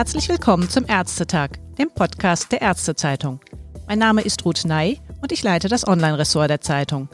Herzlich 0.00 0.28
willkommen 0.30 0.68
zum 0.68 0.86
Ärztetag, 0.86 1.50
dem 1.78 1.90
Podcast 1.90 2.52
der 2.52 2.62
Ärztezeitung. 2.62 3.40
Mein 3.86 3.98
Name 3.98 4.22
ist 4.22 4.44
Ruth 4.44 4.64
Ney 4.64 4.98
und 5.20 5.30
ich 5.30 5.42
leite 5.42 5.68
das 5.68 5.86
Online-Ressort 5.86 6.48
der 6.48 6.60
Zeitung. 6.62 7.08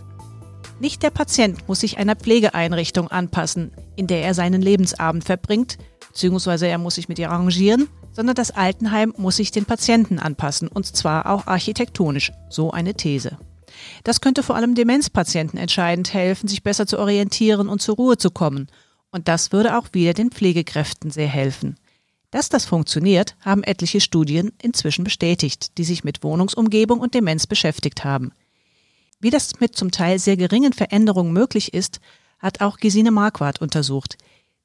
Nicht 0.79 1.03
der 1.03 1.11
Patient 1.11 1.69
muss 1.69 1.81
sich 1.81 1.99
einer 1.99 2.15
Pflegeeinrichtung 2.15 3.09
anpassen, 3.09 3.73
in 3.97 4.07
der 4.07 4.23
er 4.23 4.35
seinen 4.35 4.63
Lebensabend 4.63 5.25
verbringt, 5.25 5.79
beziehungsweise 6.09 6.69
er 6.69 6.79
muss 6.79 6.95
sich 6.95 7.09
mit 7.09 7.19
ihr 7.19 7.31
arrangieren, 7.31 7.89
sondern 8.13 8.37
das 8.37 8.53
Altenheim 8.53 9.13
muss 9.17 9.37
sich 9.37 9.51
den 9.51 9.65
Patienten 9.65 10.19
anpassen, 10.19 10.69
und 10.69 10.87
zwar 10.87 11.27
auch 11.29 11.47
architektonisch, 11.47 12.33
so 12.49 12.71
eine 12.71 12.95
These. 12.95 13.37
Das 14.05 14.21
könnte 14.21 14.43
vor 14.43 14.57
allem 14.57 14.75
Demenzpatienten 14.75 15.59
entscheidend 15.59 16.13
helfen, 16.13 16.49
sich 16.49 16.63
besser 16.63 16.87
zu 16.87 16.99
orientieren 16.99 17.69
und 17.69 17.83
zur 17.83 17.97
Ruhe 17.97 18.17
zu 18.17 18.31
kommen. 18.31 18.69
Und 19.11 19.29
das 19.29 19.53
würde 19.53 19.79
auch 19.79 19.89
wieder 19.93 20.15
den 20.15 20.31
Pflegekräften 20.31 21.11
sehr 21.11 21.29
helfen. 21.29 21.77
Dass 22.31 22.49
das 22.49 22.65
funktioniert, 22.65 23.37
haben 23.41 23.63
etliche 23.63 24.01
Studien 24.01 24.53
inzwischen 24.61 25.05
bestätigt, 25.05 25.79
die 25.79 25.85
sich 25.85 26.05
mit 26.05 26.23
Wohnungsumgebung 26.23 27.01
und 27.01 27.15
Demenz 27.15 27.47
beschäftigt 27.47 28.05
haben. 28.05 28.33
Wie 29.21 29.31
das 29.31 29.61
mit 29.61 29.77
zum 29.77 29.91
Teil 29.91 30.19
sehr 30.19 30.37
geringen 30.37 30.73
Veränderungen 30.73 31.33
möglich 31.33 31.73
ist, 31.73 32.01
hat 32.39 32.61
auch 32.61 32.77
Gesine 32.77 33.11
Marquardt 33.11 33.61
untersucht. 33.61 34.19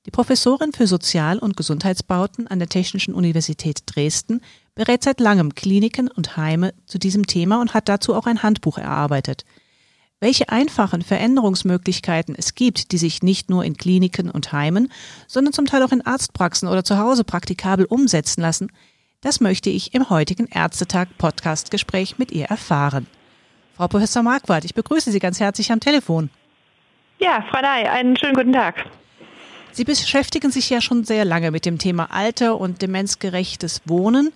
Die 0.08 0.12
Professorin 0.12 0.72
für 0.74 0.88
Sozial- 0.88 1.38
und 1.38 1.56
Gesundheitsbauten 1.56 2.48
an 2.48 2.58
der 2.58 2.70
Technischen 2.70 3.14
Universität 3.14 3.84
Dresden 3.86 4.42
berät 4.74 5.04
seit 5.04 5.20
langem 5.20 5.54
Kliniken 5.54 6.08
und 6.10 6.38
Heime 6.38 6.74
zu 6.88 6.98
diesem 6.98 7.28
Thema 7.28 7.62
und 7.62 7.76
hat 7.76 7.88
dazu 7.88 8.16
auch 8.16 8.26
ein 8.26 8.42
Handbuch 8.42 8.80
erarbeitet. 8.80 9.46
Welche 10.20 10.50
einfachen 10.50 11.04
Veränderungsmöglichkeiten 11.04 12.34
es 12.36 12.56
gibt, 12.56 12.92
die 12.92 12.98
sich 12.98 13.22
nicht 13.22 13.52
nur 13.52 13.64
in 13.64 13.78
Kliniken 13.78 14.32
und 14.32 14.52
Heimen, 14.52 14.92
sondern 15.28 15.54
zum 15.54 15.66
Teil 15.68 15.84
auch 15.84 15.92
in 15.92 16.06
Arztpraxen 16.06 16.68
oder 16.68 16.84
zu 16.84 16.98
Hause 16.98 17.24
praktikabel 17.24 17.86
umsetzen 17.86 18.42
lassen, 18.42 18.72
das 19.22 19.40
möchte 19.40 19.70
ich 19.70 19.94
im 19.94 20.10
heutigen 20.10 20.48
Ärztetag 20.48 21.10
Podcastgespräch 21.20 22.18
mit 22.18 22.32
ihr 22.32 22.46
erfahren. 22.46 23.06
Frau 23.76 23.88
Professor 23.88 24.24
Marquardt, 24.24 24.66
ich 24.66 24.74
begrüße 24.74 25.12
Sie 25.12 25.20
ganz 25.20 25.40
herzlich 25.40 25.72
am 25.72 25.80
Telefon. 25.80 26.32
Ja, 27.20 27.46
Frau 27.52 27.62
Ney, 27.62 27.88
einen 27.88 28.18
schönen 28.18 28.34
guten 28.34 28.54
Tag. 28.54 28.86
Sie 29.74 29.84
beschäftigen 29.84 30.52
sich 30.52 30.70
ja 30.70 30.82
schon 30.82 31.06
sehr 31.06 31.26
lange 31.26 31.52
mit 31.52 31.66
dem 31.66 31.78
Thema 31.78 32.12
Alter 32.12 32.60
und 32.60 32.82
demenzgerechtes 32.82 33.82
Wohnen. 33.86 34.32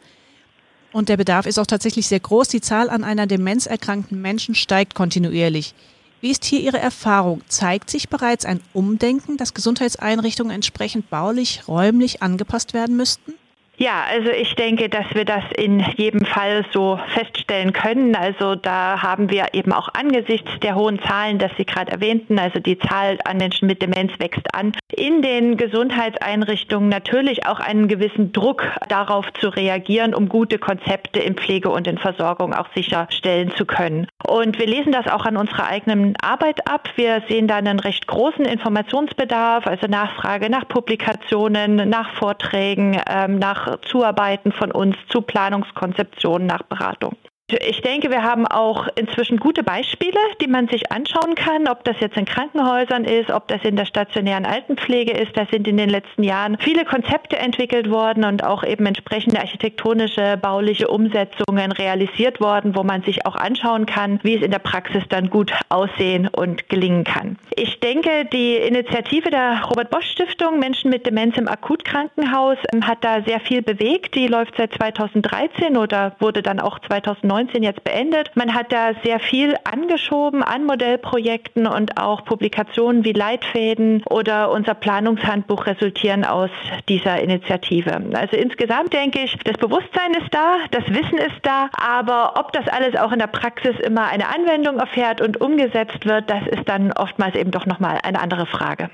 Und 0.93 1.09
der 1.09 1.17
Bedarf 1.17 1.45
ist 1.45 1.59
auch 1.59 1.65
tatsächlich 1.65 2.07
sehr 2.07 2.21
groß. 2.21 2.47
Die 2.47 2.61
Zahl 2.61 2.89
an 2.89 3.03
einer 3.03 3.27
Demenz 3.27 3.65
erkrankten 3.65 4.21
Menschen 4.21 4.55
steigt 4.55 4.95
kontinuierlich. 4.95 5.73
Wie 6.21 6.31
ist 6.31 6.45
hier 6.45 6.61
Ihre 6.61 6.79
Erfahrung? 6.79 7.41
Zeigt 7.49 7.89
sich 7.89 8.07
bereits 8.07 8.45
ein 8.45 8.61
Umdenken, 8.73 9.35
dass 9.35 9.53
Gesundheitseinrichtungen 9.53 10.55
entsprechend 10.55 11.09
baulich, 11.09 11.67
räumlich 11.67 12.23
angepasst 12.23 12.73
werden 12.73 12.95
müssten? 12.95 13.33
Ja, 13.77 14.03
also 14.09 14.29
ich 14.29 14.55
denke, 14.55 14.87
dass 14.87 15.05
wir 15.13 15.25
das 15.25 15.43
in 15.57 15.81
jedem 15.97 16.25
Fall 16.25 16.65
so 16.71 16.97
feststellen 17.13 17.73
können. 17.73 18.15
Also 18.15 18.55
da 18.55 19.01
haben 19.01 19.29
wir 19.29 19.47
eben 19.53 19.73
auch 19.73 19.89
angesichts 19.93 20.49
der 20.61 20.75
hohen 20.75 21.01
Zahlen, 21.01 21.39
dass 21.39 21.51
Sie 21.57 21.65
gerade 21.65 21.91
erwähnten, 21.91 22.39
also 22.39 22.59
die 22.59 22.79
Zahl 22.79 23.17
an 23.25 23.37
Menschen 23.37 23.67
mit 23.67 23.81
Demenz 23.81 24.13
wächst 24.19 24.53
an, 24.53 24.71
in 24.91 25.21
den 25.21 25.57
Gesundheitseinrichtungen 25.57 26.87
natürlich 26.87 27.45
auch 27.47 27.59
einen 27.59 27.87
gewissen 27.87 28.31
Druck 28.31 28.63
darauf 28.87 29.25
zu 29.41 29.49
reagieren, 29.49 30.13
um 30.13 30.29
gute 30.29 30.57
Konzepte 30.57 31.19
in 31.19 31.35
Pflege 31.35 31.69
und 31.69 31.87
in 31.87 31.97
Versorgung 31.97 32.53
auch 32.53 32.67
sicherstellen 32.73 33.51
zu 33.51 33.65
können. 33.65 34.07
Und 34.25 34.57
wir 34.57 34.67
lesen 34.67 34.93
das 34.93 35.07
auch 35.07 35.25
an 35.25 35.35
unserer 35.35 35.67
eigenen 35.67 36.15
Arbeit 36.21 36.67
ab. 36.69 36.89
Wir 36.95 37.23
sehen 37.27 37.47
da 37.47 37.57
einen 37.57 37.79
recht 37.79 38.07
großen 38.07 38.45
Informationsbedarf, 38.45 39.67
also 39.67 39.87
Nachfrage 39.87 40.49
nach 40.49 40.67
Publikationen, 40.67 41.89
nach 41.89 42.13
Vorträgen, 42.15 42.99
ähm, 43.09 43.37
nach 43.37 43.64
Zuarbeiten 43.81 44.51
von 44.51 44.71
uns 44.71 44.95
zu 45.09 45.21
Planungskonzeptionen 45.21 46.47
nach 46.47 46.63
Beratung. 46.63 47.15
Ich 47.47 47.81
denke, 47.81 48.09
wir 48.09 48.23
haben 48.23 48.47
auch 48.47 48.87
inzwischen 48.95 49.37
gute 49.37 49.61
Beispiele, 49.61 50.17
die 50.41 50.47
man 50.47 50.67
sich 50.67 50.91
anschauen 50.91 51.35
kann, 51.35 51.67
ob 51.67 51.83
das 51.83 51.95
jetzt 51.99 52.17
in 52.17 52.25
Krankenhäusern 52.25 53.05
ist, 53.05 53.29
ob 53.29 53.47
das 53.47 53.61
in 53.63 53.75
der 53.75 53.85
stationären 53.85 54.47
Altenpflege 54.47 55.11
ist. 55.11 55.37
Da 55.37 55.45
sind 55.51 55.67
in 55.67 55.77
den 55.77 55.91
letzten 55.91 56.23
Jahren 56.23 56.57
viele 56.59 56.85
Konzepte 56.85 57.37
entwickelt 57.37 57.91
worden 57.91 58.25
und 58.25 58.43
auch 58.43 58.63
eben 58.63 58.87
entsprechende 58.87 59.39
architektonische, 59.39 60.39
bauliche 60.41 60.87
Umsetzungen 60.87 61.71
realisiert 61.71 62.41
worden, 62.41 62.75
wo 62.75 62.81
man 62.81 63.03
sich 63.03 63.27
auch 63.27 63.35
anschauen 63.35 63.85
kann, 63.85 64.19
wie 64.23 64.37
es 64.37 64.41
in 64.41 64.49
der 64.49 64.57
Praxis 64.57 65.03
dann 65.09 65.29
gut 65.29 65.53
aussehen 65.69 66.27
und 66.27 66.67
gelingen 66.67 67.03
kann. 67.03 67.37
Ich 67.55 67.79
denke, 67.79 68.25
die 68.25 68.55
Initiative 68.55 69.29
der 69.29 69.61
Robert 69.65 69.91
Bosch 69.91 70.09
Stiftung 70.09 70.57
Menschen 70.57 70.89
mit 70.89 71.05
Demenz 71.05 71.37
im 71.37 71.47
Akutkrankenhaus 71.47 72.57
ähm, 72.73 72.87
hat 72.87 73.03
da 73.03 73.21
sehr 73.21 73.39
viel 73.39 73.61
bewegt. 73.61 74.15
Die 74.15 74.25
läuft 74.25 74.55
seit 74.57 74.73
2013 74.73 75.77
oder 75.77 76.15
wurde 76.19 76.41
dann 76.41 76.59
auch 76.59 76.79
2019 76.79 77.34
2019 77.35 77.63
jetzt 77.63 77.83
beendet. 77.83 78.31
Man 78.35 78.53
hat 78.53 78.71
da 78.71 78.93
sehr 79.03 79.19
viel 79.19 79.55
angeschoben 79.63 80.41
an 80.41 80.63
Modellprojekten 80.63 81.67
und 81.67 81.97
auch 81.97 82.23
Publikationen 82.23 83.03
wie 83.03 83.11
Leitfäden 83.11 84.03
oder 84.09 84.51
unser 84.51 84.73
Planungshandbuch 84.73 85.65
resultieren 85.65 86.23
aus 86.23 86.49
dieser 86.87 87.21
Initiative. 87.21 88.01
Also 88.13 88.37
insgesamt 88.37 88.93
denke 88.93 89.19
ich, 89.19 89.37
das 89.43 89.57
Bewusstsein 89.57 90.13
ist 90.13 90.33
da, 90.33 90.57
das 90.71 90.87
Wissen 90.87 91.17
ist 91.17 91.39
da, 91.43 91.69
aber 91.77 92.39
ob 92.39 92.53
das 92.53 92.67
alles 92.67 92.95
auch 92.95 93.11
in 93.11 93.19
der 93.19 93.27
Praxis 93.27 93.75
immer 93.79 94.07
eine 94.07 94.29
Anwendung 94.29 94.77
erfährt 94.77 95.19
und 95.19 95.41
umgesetzt 95.41 96.05
wird, 96.05 96.29
das 96.29 96.47
ist 96.47 96.67
dann 96.69 96.93
oftmals 96.93 97.35
eben 97.35 97.51
doch 97.51 97.65
nochmal 97.65 97.99
eine 98.03 98.21
andere 98.21 98.45
Frage. 98.45 98.89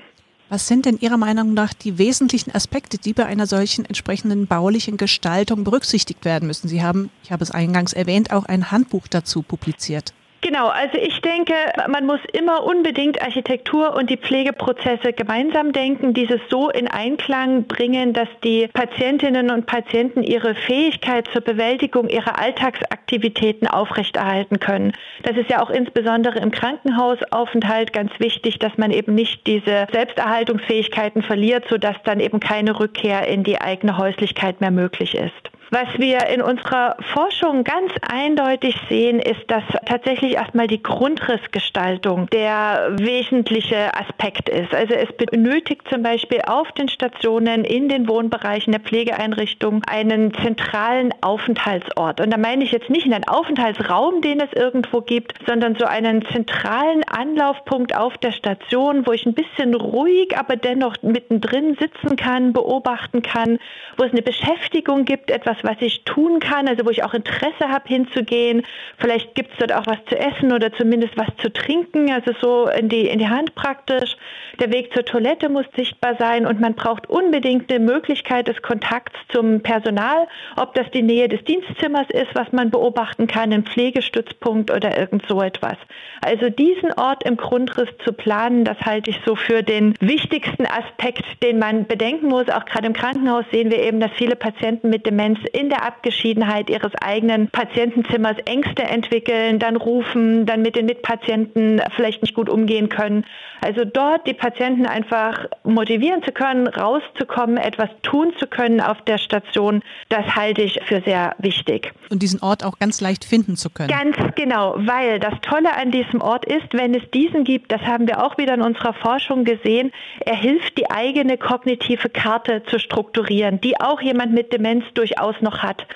Was 0.48 0.68
sind 0.68 0.84
denn 0.84 0.98
Ihrer 0.98 1.16
Meinung 1.16 1.54
nach 1.54 1.72
die 1.72 1.98
wesentlichen 1.98 2.54
Aspekte, 2.54 2.98
die 2.98 3.14
bei 3.14 3.24
einer 3.24 3.46
solchen 3.46 3.84
entsprechenden 3.84 4.46
baulichen 4.46 4.96
Gestaltung 4.98 5.64
berücksichtigt 5.64 6.24
werden 6.24 6.46
müssen? 6.46 6.68
Sie 6.68 6.82
haben, 6.82 7.10
ich 7.22 7.32
habe 7.32 7.42
es 7.42 7.50
eingangs 7.50 7.92
erwähnt, 7.92 8.32
auch 8.32 8.44
ein 8.44 8.70
Handbuch 8.70 9.08
dazu 9.08 9.42
publiziert. 9.42 10.12
Genau, 10.42 10.66
also 10.66 10.98
ich 10.98 11.20
denke, 11.20 11.54
man 11.88 12.04
muss 12.04 12.18
immer 12.32 12.64
unbedingt 12.64 13.22
Architektur 13.22 13.94
und 13.94 14.10
die 14.10 14.16
Pflegeprozesse 14.16 15.12
gemeinsam 15.12 15.72
denken, 15.72 16.14
dieses 16.14 16.40
so 16.50 16.68
in 16.68 16.88
Einklang 16.88 17.68
bringen, 17.68 18.12
dass 18.12 18.28
die 18.42 18.66
Patientinnen 18.66 19.52
und 19.52 19.66
Patienten 19.66 20.24
ihre 20.24 20.56
Fähigkeit 20.56 21.28
zur 21.32 21.42
Bewältigung 21.42 22.08
ihrer 22.08 22.40
Alltagsaktivitäten 22.40 23.68
aufrechterhalten 23.68 24.58
können. 24.58 24.92
Das 25.22 25.36
ist 25.36 25.48
ja 25.48 25.62
auch 25.62 25.70
insbesondere 25.70 26.40
im 26.40 26.50
Krankenhausaufenthalt 26.50 27.92
ganz 27.92 28.10
wichtig, 28.18 28.58
dass 28.58 28.76
man 28.76 28.90
eben 28.90 29.14
nicht 29.14 29.46
diese 29.46 29.86
Selbsterhaltungsfähigkeiten 29.92 31.22
verliert, 31.22 31.66
sodass 31.68 31.94
dann 32.02 32.18
eben 32.18 32.40
keine 32.40 32.80
Rückkehr 32.80 33.28
in 33.28 33.44
die 33.44 33.60
eigene 33.60 33.96
Häuslichkeit 33.96 34.60
mehr 34.60 34.72
möglich 34.72 35.14
ist. 35.14 35.51
Was 35.74 35.88
wir 35.96 36.26
in 36.26 36.42
unserer 36.42 36.96
Forschung 37.14 37.64
ganz 37.64 37.92
eindeutig 38.06 38.76
sehen, 38.90 39.18
ist, 39.18 39.40
dass 39.50 39.64
tatsächlich 39.86 40.34
erstmal 40.34 40.66
die 40.66 40.82
Grundrissgestaltung 40.82 42.28
der 42.28 42.90
wesentliche 42.98 43.94
Aspekt 43.94 44.50
ist. 44.50 44.74
Also 44.74 44.92
es 44.92 45.10
benötigt 45.16 45.88
zum 45.88 46.02
Beispiel 46.02 46.42
auf 46.46 46.70
den 46.72 46.88
Stationen, 46.88 47.64
in 47.64 47.88
den 47.88 48.06
Wohnbereichen 48.06 48.72
der 48.72 48.82
Pflegeeinrichtung 48.82 49.82
einen 49.88 50.34
zentralen 50.34 51.14
Aufenthaltsort. 51.22 52.20
Und 52.20 52.30
da 52.30 52.36
meine 52.36 52.64
ich 52.64 52.72
jetzt 52.72 52.90
nicht 52.90 53.06
einen 53.06 53.26
Aufenthaltsraum, 53.26 54.20
den 54.20 54.40
es 54.40 54.52
irgendwo 54.52 55.00
gibt, 55.00 55.32
sondern 55.46 55.76
so 55.76 55.86
einen 55.86 56.22
zentralen 56.26 57.02
Anlaufpunkt 57.04 57.96
auf 57.96 58.18
der 58.18 58.32
Station, 58.32 59.06
wo 59.06 59.12
ich 59.12 59.24
ein 59.24 59.32
bisschen 59.32 59.74
ruhig, 59.74 60.36
aber 60.36 60.56
dennoch 60.56 60.96
mittendrin 61.00 61.78
sitzen 61.80 62.16
kann, 62.16 62.52
beobachten 62.52 63.22
kann, 63.22 63.58
wo 63.96 64.04
es 64.04 64.12
eine 64.12 64.20
Beschäftigung 64.20 65.06
gibt, 65.06 65.30
etwas, 65.30 65.61
was 65.64 65.76
ich 65.80 66.04
tun 66.04 66.40
kann, 66.40 66.68
also 66.68 66.84
wo 66.84 66.90
ich 66.90 67.04
auch 67.04 67.14
Interesse 67.14 67.68
habe 67.68 67.88
hinzugehen. 67.88 68.62
Vielleicht 68.98 69.34
gibt 69.34 69.52
es 69.52 69.58
dort 69.58 69.72
auch 69.72 69.86
was 69.86 69.98
zu 70.08 70.18
essen 70.18 70.52
oder 70.52 70.72
zumindest 70.72 71.16
was 71.16 71.28
zu 71.38 71.52
trinken, 71.52 72.10
also 72.10 72.32
so 72.40 72.68
in 72.68 72.88
die, 72.88 73.08
in 73.08 73.18
die 73.18 73.28
Hand 73.28 73.54
praktisch. 73.54 74.16
Der 74.60 74.72
Weg 74.72 74.92
zur 74.92 75.04
Toilette 75.04 75.48
muss 75.48 75.64
sichtbar 75.74 76.16
sein 76.18 76.46
und 76.46 76.60
man 76.60 76.74
braucht 76.74 77.08
unbedingt 77.08 77.72
eine 77.72 77.84
Möglichkeit 77.84 78.48
des 78.48 78.60
Kontakts 78.62 79.18
zum 79.30 79.62
Personal, 79.62 80.28
ob 80.56 80.74
das 80.74 80.90
die 80.90 81.02
Nähe 81.02 81.28
des 81.28 81.42
Dienstzimmers 81.44 82.06
ist, 82.10 82.34
was 82.34 82.52
man 82.52 82.70
beobachten 82.70 83.26
kann, 83.26 83.52
ein 83.52 83.64
Pflegestützpunkt 83.64 84.70
oder 84.70 84.98
irgend 84.98 85.24
so 85.26 85.40
etwas. 85.40 85.76
Also 86.20 86.50
diesen 86.50 86.92
Ort 86.92 87.24
im 87.24 87.36
Grundriss 87.36 87.88
zu 88.04 88.12
planen, 88.12 88.64
das 88.64 88.78
halte 88.80 89.10
ich 89.10 89.20
so 89.24 89.34
für 89.34 89.62
den 89.62 89.94
wichtigsten 90.00 90.66
Aspekt, 90.66 91.24
den 91.42 91.58
man 91.58 91.86
bedenken 91.86 92.28
muss. 92.28 92.48
Auch 92.48 92.64
gerade 92.64 92.86
im 92.86 92.92
Krankenhaus 92.92 93.44
sehen 93.50 93.70
wir 93.70 93.82
eben, 93.82 94.00
dass 94.00 94.12
viele 94.12 94.36
Patienten 94.36 94.90
mit 94.90 95.06
Demenz 95.06 95.38
in 95.52 95.68
der 95.68 95.84
Abgeschiedenheit 95.84 96.70
ihres 96.70 96.92
eigenen 97.00 97.48
Patientenzimmers 97.48 98.36
Ängste 98.46 98.82
entwickeln, 98.82 99.58
dann 99.58 99.76
rufen, 99.76 100.46
dann 100.46 100.62
mit 100.62 100.76
den 100.76 100.86
Mitpatienten 100.86 101.80
vielleicht 101.94 102.22
nicht 102.22 102.34
gut 102.34 102.48
umgehen 102.48 102.88
können. 102.88 103.24
Also 103.60 103.84
dort 103.84 104.26
die 104.26 104.34
Patienten 104.34 104.86
einfach 104.86 105.46
motivieren 105.62 106.22
zu 106.22 106.32
können, 106.32 106.66
rauszukommen, 106.66 107.58
etwas 107.58 107.90
tun 108.02 108.32
zu 108.38 108.46
können 108.46 108.80
auf 108.80 109.00
der 109.02 109.18
Station, 109.18 109.82
das 110.08 110.34
halte 110.34 110.62
ich 110.62 110.80
für 110.84 111.00
sehr 111.02 111.36
wichtig. 111.38 111.92
Und 112.10 112.22
diesen 112.22 112.42
Ort 112.42 112.64
auch 112.64 112.78
ganz 112.78 113.00
leicht 113.00 113.24
finden 113.24 113.56
zu 113.56 113.70
können. 113.70 113.88
Ganz 113.88 114.16
genau, 114.34 114.74
weil 114.78 115.20
das 115.20 115.34
Tolle 115.42 115.76
an 115.76 115.90
diesem 115.90 116.20
Ort 116.20 116.44
ist, 116.44 116.72
wenn 116.72 116.94
es 116.94 117.02
diesen 117.12 117.44
gibt, 117.44 117.70
das 117.70 117.82
haben 117.82 118.08
wir 118.08 118.24
auch 118.24 118.38
wieder 118.38 118.54
in 118.54 118.62
unserer 118.62 118.94
Forschung 118.94 119.44
gesehen, 119.44 119.92
er 120.20 120.36
hilft, 120.36 120.78
die 120.78 120.90
eigene 120.90 121.38
kognitive 121.38 122.08
Karte 122.08 122.62
zu 122.64 122.78
strukturieren, 122.78 123.60
die 123.60 123.80
auch 123.80 124.00
jemand 124.00 124.32
mit 124.32 124.52
Demenz 124.52 124.84
durchaus 124.94 125.36
noch 125.42 125.62
hat 125.62 125.86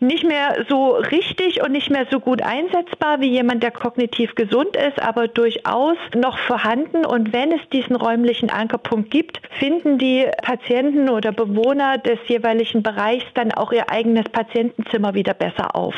nicht 0.00 0.24
mehr 0.24 0.64
so 0.68 0.92
richtig 0.92 1.62
und 1.62 1.72
nicht 1.72 1.90
mehr 1.90 2.06
so 2.10 2.20
gut 2.20 2.42
einsetzbar 2.42 3.20
wie 3.20 3.30
jemand, 3.30 3.62
der 3.62 3.70
kognitiv 3.70 4.34
gesund 4.34 4.76
ist, 4.76 5.00
aber 5.00 5.28
durchaus 5.28 5.96
noch 6.14 6.38
vorhanden. 6.38 7.04
Und 7.04 7.32
wenn 7.32 7.52
es 7.52 7.60
diesen 7.72 7.96
räumlichen 7.96 8.50
Ankerpunkt 8.50 9.10
gibt, 9.10 9.40
finden 9.58 9.98
die 9.98 10.26
Patienten 10.42 11.08
oder 11.08 11.32
Bewohner 11.32 11.98
des 11.98 12.18
jeweiligen 12.26 12.82
Bereichs 12.82 13.26
dann 13.34 13.52
auch 13.52 13.72
ihr 13.72 13.90
eigenes 13.90 14.24
Patientenzimmer 14.24 15.14
wieder 15.14 15.34
besser 15.34 15.74
auf. 15.74 15.94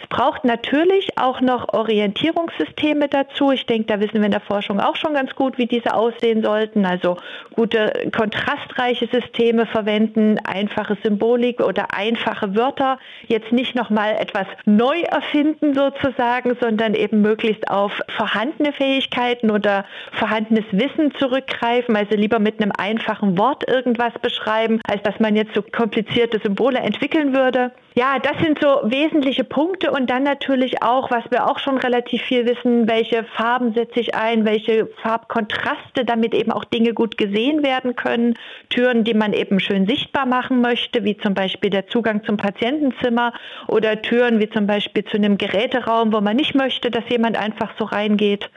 Es 0.00 0.06
braucht 0.08 0.44
natürlich 0.44 1.18
auch 1.18 1.40
noch 1.40 1.72
Orientierungssysteme 1.72 3.08
dazu. 3.08 3.50
Ich 3.50 3.66
denke, 3.66 3.86
da 3.86 4.00
wissen 4.00 4.14
wir 4.14 4.26
in 4.26 4.30
der 4.30 4.40
Forschung 4.40 4.78
auch 4.80 4.94
schon 4.94 5.14
ganz 5.14 5.34
gut, 5.34 5.58
wie 5.58 5.66
diese 5.66 5.94
aussehen 5.94 6.42
sollten. 6.42 6.86
Also 6.86 7.16
gute 7.54 8.08
kontrastreiche 8.16 9.08
Systeme 9.08 9.66
verwenden, 9.66 10.38
einfache 10.44 10.96
Symbolik 11.02 11.60
oder 11.60 11.94
einfache 11.94 12.54
Wörter. 12.54 12.98
Jetzt 13.26 13.50
nicht 13.50 13.74
nochmal 13.74 14.14
etwas 14.20 14.46
neu 14.66 15.00
erfinden 15.00 15.74
sozusagen, 15.74 16.56
sondern 16.60 16.94
eben 16.94 17.20
möglichst 17.20 17.68
auf 17.68 17.92
vorhandene 18.16 18.72
Fähigkeiten 18.72 19.50
oder 19.50 19.84
vorhandenes 20.12 20.64
Wissen 20.70 21.12
zurückgreifen. 21.18 21.96
Also 21.96 22.14
lieber 22.14 22.38
mit 22.38 22.62
einem 22.62 22.72
einfachen 22.78 23.36
Wort 23.36 23.68
irgendwas 23.68 24.12
beschreiben, 24.22 24.80
als 24.86 25.02
dass 25.02 25.18
man 25.18 25.34
jetzt 25.34 25.54
so 25.54 25.62
komplizierte 25.62 26.38
Symbole 26.38 26.78
entwickeln 26.78 27.34
würde. 27.34 27.72
Ja, 27.98 28.20
das 28.20 28.38
sind 28.40 28.60
so 28.60 28.68
wesentliche 28.84 29.42
Punkte 29.42 29.90
und 29.90 30.08
dann 30.08 30.22
natürlich 30.22 30.84
auch, 30.84 31.10
was 31.10 31.24
wir 31.32 31.50
auch 31.50 31.58
schon 31.58 31.78
relativ 31.78 32.22
viel 32.22 32.46
wissen, 32.46 32.88
welche 32.88 33.24
Farben 33.24 33.74
setze 33.74 33.98
ich 33.98 34.14
ein, 34.14 34.44
welche 34.44 34.86
Farbkontraste, 35.02 36.04
damit 36.04 36.32
eben 36.32 36.52
auch 36.52 36.64
Dinge 36.64 36.94
gut 36.94 37.18
gesehen 37.18 37.64
werden 37.64 37.96
können. 37.96 38.34
Türen, 38.68 39.02
die 39.02 39.14
man 39.14 39.32
eben 39.32 39.58
schön 39.58 39.88
sichtbar 39.88 40.26
machen 40.26 40.60
möchte, 40.60 41.02
wie 41.02 41.16
zum 41.16 41.34
Beispiel 41.34 41.70
der 41.70 41.88
Zugang 41.88 42.22
zum 42.22 42.36
Patientenzimmer 42.36 43.32
oder 43.66 44.00
Türen 44.00 44.38
wie 44.38 44.48
zum 44.48 44.68
Beispiel 44.68 45.04
zu 45.04 45.16
einem 45.16 45.36
Geräteraum, 45.36 46.12
wo 46.12 46.20
man 46.20 46.36
nicht 46.36 46.54
möchte, 46.54 46.92
dass 46.92 47.02
jemand 47.08 47.36
einfach 47.36 47.72
so 47.80 47.84
reingeht 47.84 48.48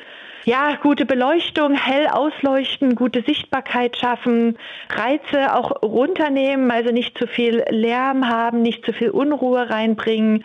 ja, 0.45 0.75
gute 0.81 1.05
Beleuchtung, 1.05 1.73
hell 1.73 2.07
ausleuchten, 2.07 2.95
gute 2.95 3.21
Sichtbarkeit 3.21 3.97
schaffen, 3.97 4.57
Reize 4.89 5.55
auch 5.55 5.83
runternehmen, 5.83 6.71
also 6.71 6.91
nicht 6.91 7.17
zu 7.17 7.27
viel 7.27 7.63
Lärm 7.69 8.27
haben, 8.27 8.61
nicht 8.61 8.85
zu 8.85 8.93
viel 8.93 9.09
Unruhe 9.09 9.69
reinbringen, 9.69 10.43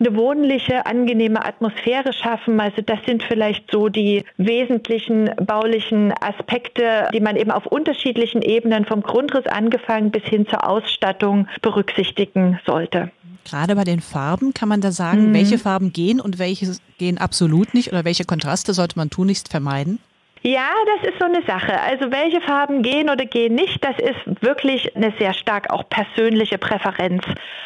eine 0.00 0.16
wohnliche, 0.16 0.86
angenehme 0.86 1.44
Atmosphäre 1.44 2.12
schaffen. 2.12 2.60
Also 2.60 2.82
das 2.82 3.00
sind 3.04 3.22
vielleicht 3.22 3.70
so 3.70 3.88
die 3.88 4.24
wesentlichen 4.36 5.30
baulichen 5.40 6.12
Aspekte, 6.20 7.08
die 7.12 7.20
man 7.20 7.36
eben 7.36 7.50
auf 7.50 7.66
unterschiedlichen 7.66 8.42
Ebenen 8.42 8.84
vom 8.84 9.02
Grundriss 9.02 9.46
angefangen 9.46 10.10
bis 10.10 10.24
hin 10.24 10.46
zur 10.46 10.68
Ausstattung 10.68 11.48
berücksichtigen 11.62 12.60
sollte. 12.64 13.10
Gerade 13.44 13.74
bei 13.76 13.84
den 13.84 14.00
Farben 14.00 14.52
kann 14.54 14.68
man 14.68 14.80
da 14.80 14.92
sagen, 14.92 15.30
mhm. 15.30 15.34
welche 15.34 15.58
Farben 15.58 15.92
gehen 15.92 16.20
und 16.20 16.38
welche 16.38 16.76
gehen 16.98 17.18
absolut 17.18 17.74
nicht 17.74 17.88
oder 17.92 18.04
welche 18.04 18.24
Kontraste 18.24 18.74
sollte 18.74 18.98
man 18.98 19.10
tunlichst 19.10 19.48
vermeiden? 19.48 19.98
Ja, 20.48 20.70
das 20.86 21.10
ist 21.10 21.18
so 21.18 21.26
eine 21.26 21.42
Sache. 21.42 21.78
Also 21.78 22.10
welche 22.10 22.40
Farben 22.40 22.80
gehen 22.80 23.10
oder 23.10 23.26
gehen 23.26 23.54
nicht, 23.54 23.84
das 23.84 23.98
ist 23.98 24.42
wirklich 24.42 24.96
eine 24.96 25.12
sehr 25.18 25.34
stark 25.34 25.70
auch 25.70 25.84
persönliche 25.90 26.56
Präferenz. 26.56 27.22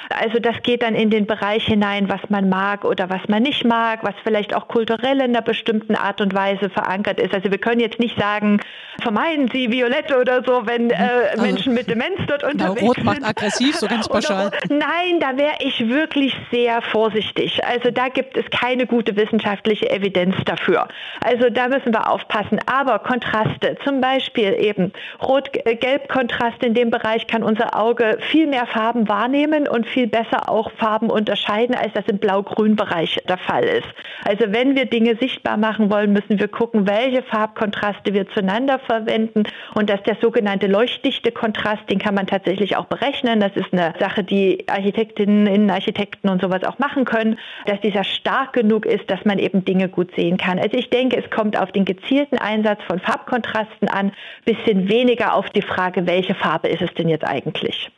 Also 0.08 0.40
das 0.40 0.56
geht 0.64 0.82
dann 0.82 0.96
in 0.96 1.08
den 1.08 1.26
Bereich 1.26 1.64
hinein, 1.64 2.08
was 2.08 2.20
man 2.28 2.48
mag 2.48 2.84
oder 2.84 3.08
was 3.08 3.20
man 3.28 3.44
nicht 3.44 3.64
mag, 3.64 4.00
was 4.02 4.14
vielleicht 4.24 4.56
auch 4.56 4.66
kulturell 4.66 5.18
in 5.18 5.30
einer 5.30 5.42
bestimmten 5.42 5.94
Art 5.94 6.20
und 6.20 6.34
Weise 6.34 6.70
verankert 6.70 7.20
ist. 7.20 7.32
Also 7.32 7.52
wir 7.52 7.58
können 7.58 7.80
jetzt 7.80 8.00
nicht 8.00 8.18
sagen, 8.18 8.60
vermeiden 9.00 9.48
Sie 9.52 9.70
Violette 9.70 10.18
oder 10.18 10.42
so, 10.44 10.66
wenn 10.66 10.90
äh, 10.90 10.96
also, 11.30 11.42
Menschen 11.42 11.74
mit 11.74 11.88
Demenz 11.88 12.18
dort 12.26 12.42
unterwegs 12.42 12.82
Rot 12.82 12.96
sind. 12.96 13.06
Rot 13.06 13.20
macht 13.20 13.24
aggressiv, 13.24 13.76
so 13.76 13.86
ganz 13.86 14.08
pauschal. 14.08 14.50
Nein, 14.68 15.20
da 15.20 15.36
wäre 15.36 15.54
ich 15.60 15.88
wirklich 15.88 16.36
sehr 16.50 16.82
vorsichtig. 16.82 17.64
Also 17.64 17.92
da 17.92 18.08
gibt 18.08 18.36
es 18.36 18.44
keine 18.50 18.86
gute 18.86 19.14
wissenschaftliche 19.14 19.88
Evidenz 19.88 20.34
dafür. 20.46 20.88
Also 21.24 21.48
da 21.48 21.68
müssen 21.68 21.92
wir 21.92 22.10
aufpassen 22.10 22.58
aber 22.72 23.00
Kontraste, 23.00 23.76
zum 23.84 24.00
Beispiel 24.00 24.56
eben 24.58 24.92
Rot-Gelb-Kontrast 25.22 26.64
in 26.64 26.72
dem 26.72 26.90
Bereich 26.90 27.26
kann 27.26 27.42
unser 27.42 27.78
Auge 27.78 28.16
viel 28.30 28.46
mehr 28.46 28.66
Farben 28.66 29.08
wahrnehmen 29.08 29.68
und 29.68 29.86
viel 29.86 30.06
besser 30.06 30.48
auch 30.48 30.72
Farben 30.78 31.10
unterscheiden, 31.10 31.74
als 31.74 31.92
das 31.92 32.06
im 32.06 32.16
Blau-Grün-Bereich 32.16 33.18
der 33.28 33.36
Fall 33.36 33.64
ist. 33.64 33.88
Also 34.24 34.52
wenn 34.52 34.74
wir 34.74 34.86
Dinge 34.86 35.16
sichtbar 35.16 35.58
machen 35.58 35.90
wollen, 35.90 36.14
müssen 36.14 36.40
wir 36.40 36.48
gucken, 36.48 36.86
welche 36.86 37.22
Farbkontraste 37.22 38.14
wir 38.14 38.26
zueinander 38.30 38.78
verwenden 38.78 39.42
und 39.74 39.90
dass 39.90 40.02
der 40.04 40.16
sogenannte 40.22 40.66
leuchtdichte 40.66 41.30
Kontrast, 41.30 41.82
den 41.90 41.98
kann 41.98 42.14
man 42.14 42.26
tatsächlich 42.26 42.78
auch 42.78 42.86
berechnen. 42.86 43.40
Das 43.40 43.52
ist 43.54 43.72
eine 43.72 43.92
Sache, 44.00 44.24
die 44.24 44.64
Architektinnen, 44.68 45.46
Innenarchitekten 45.46 46.30
und 46.30 46.40
sowas 46.40 46.64
auch 46.64 46.78
machen 46.78 47.04
können, 47.04 47.38
dass 47.66 47.80
dieser 47.82 48.04
stark 48.04 48.54
genug 48.54 48.86
ist, 48.86 49.10
dass 49.10 49.26
man 49.26 49.38
eben 49.38 49.62
Dinge 49.66 49.90
gut 49.90 50.14
sehen 50.16 50.38
kann. 50.38 50.58
Also 50.58 50.78
ich 50.78 50.88
denke, 50.88 51.22
es 51.22 51.30
kommt 51.30 51.58
auf 51.58 51.70
den 51.70 51.84
gezielten 51.84 52.38
Einsatz 52.38 52.51
Einsatz 52.52 52.80
von 52.86 53.00
Farbkontrasten 53.00 53.88
an, 53.88 54.12
bisschen 54.44 54.88
weniger 54.88 55.34
auf 55.34 55.48
die 55.50 55.62
Frage, 55.62 56.06
welche 56.06 56.34
Farbe 56.34 56.68
ist 56.68 56.82
es 56.82 56.92
denn 56.94 57.08
jetzt 57.08 57.24
eigentlich. 57.24 57.90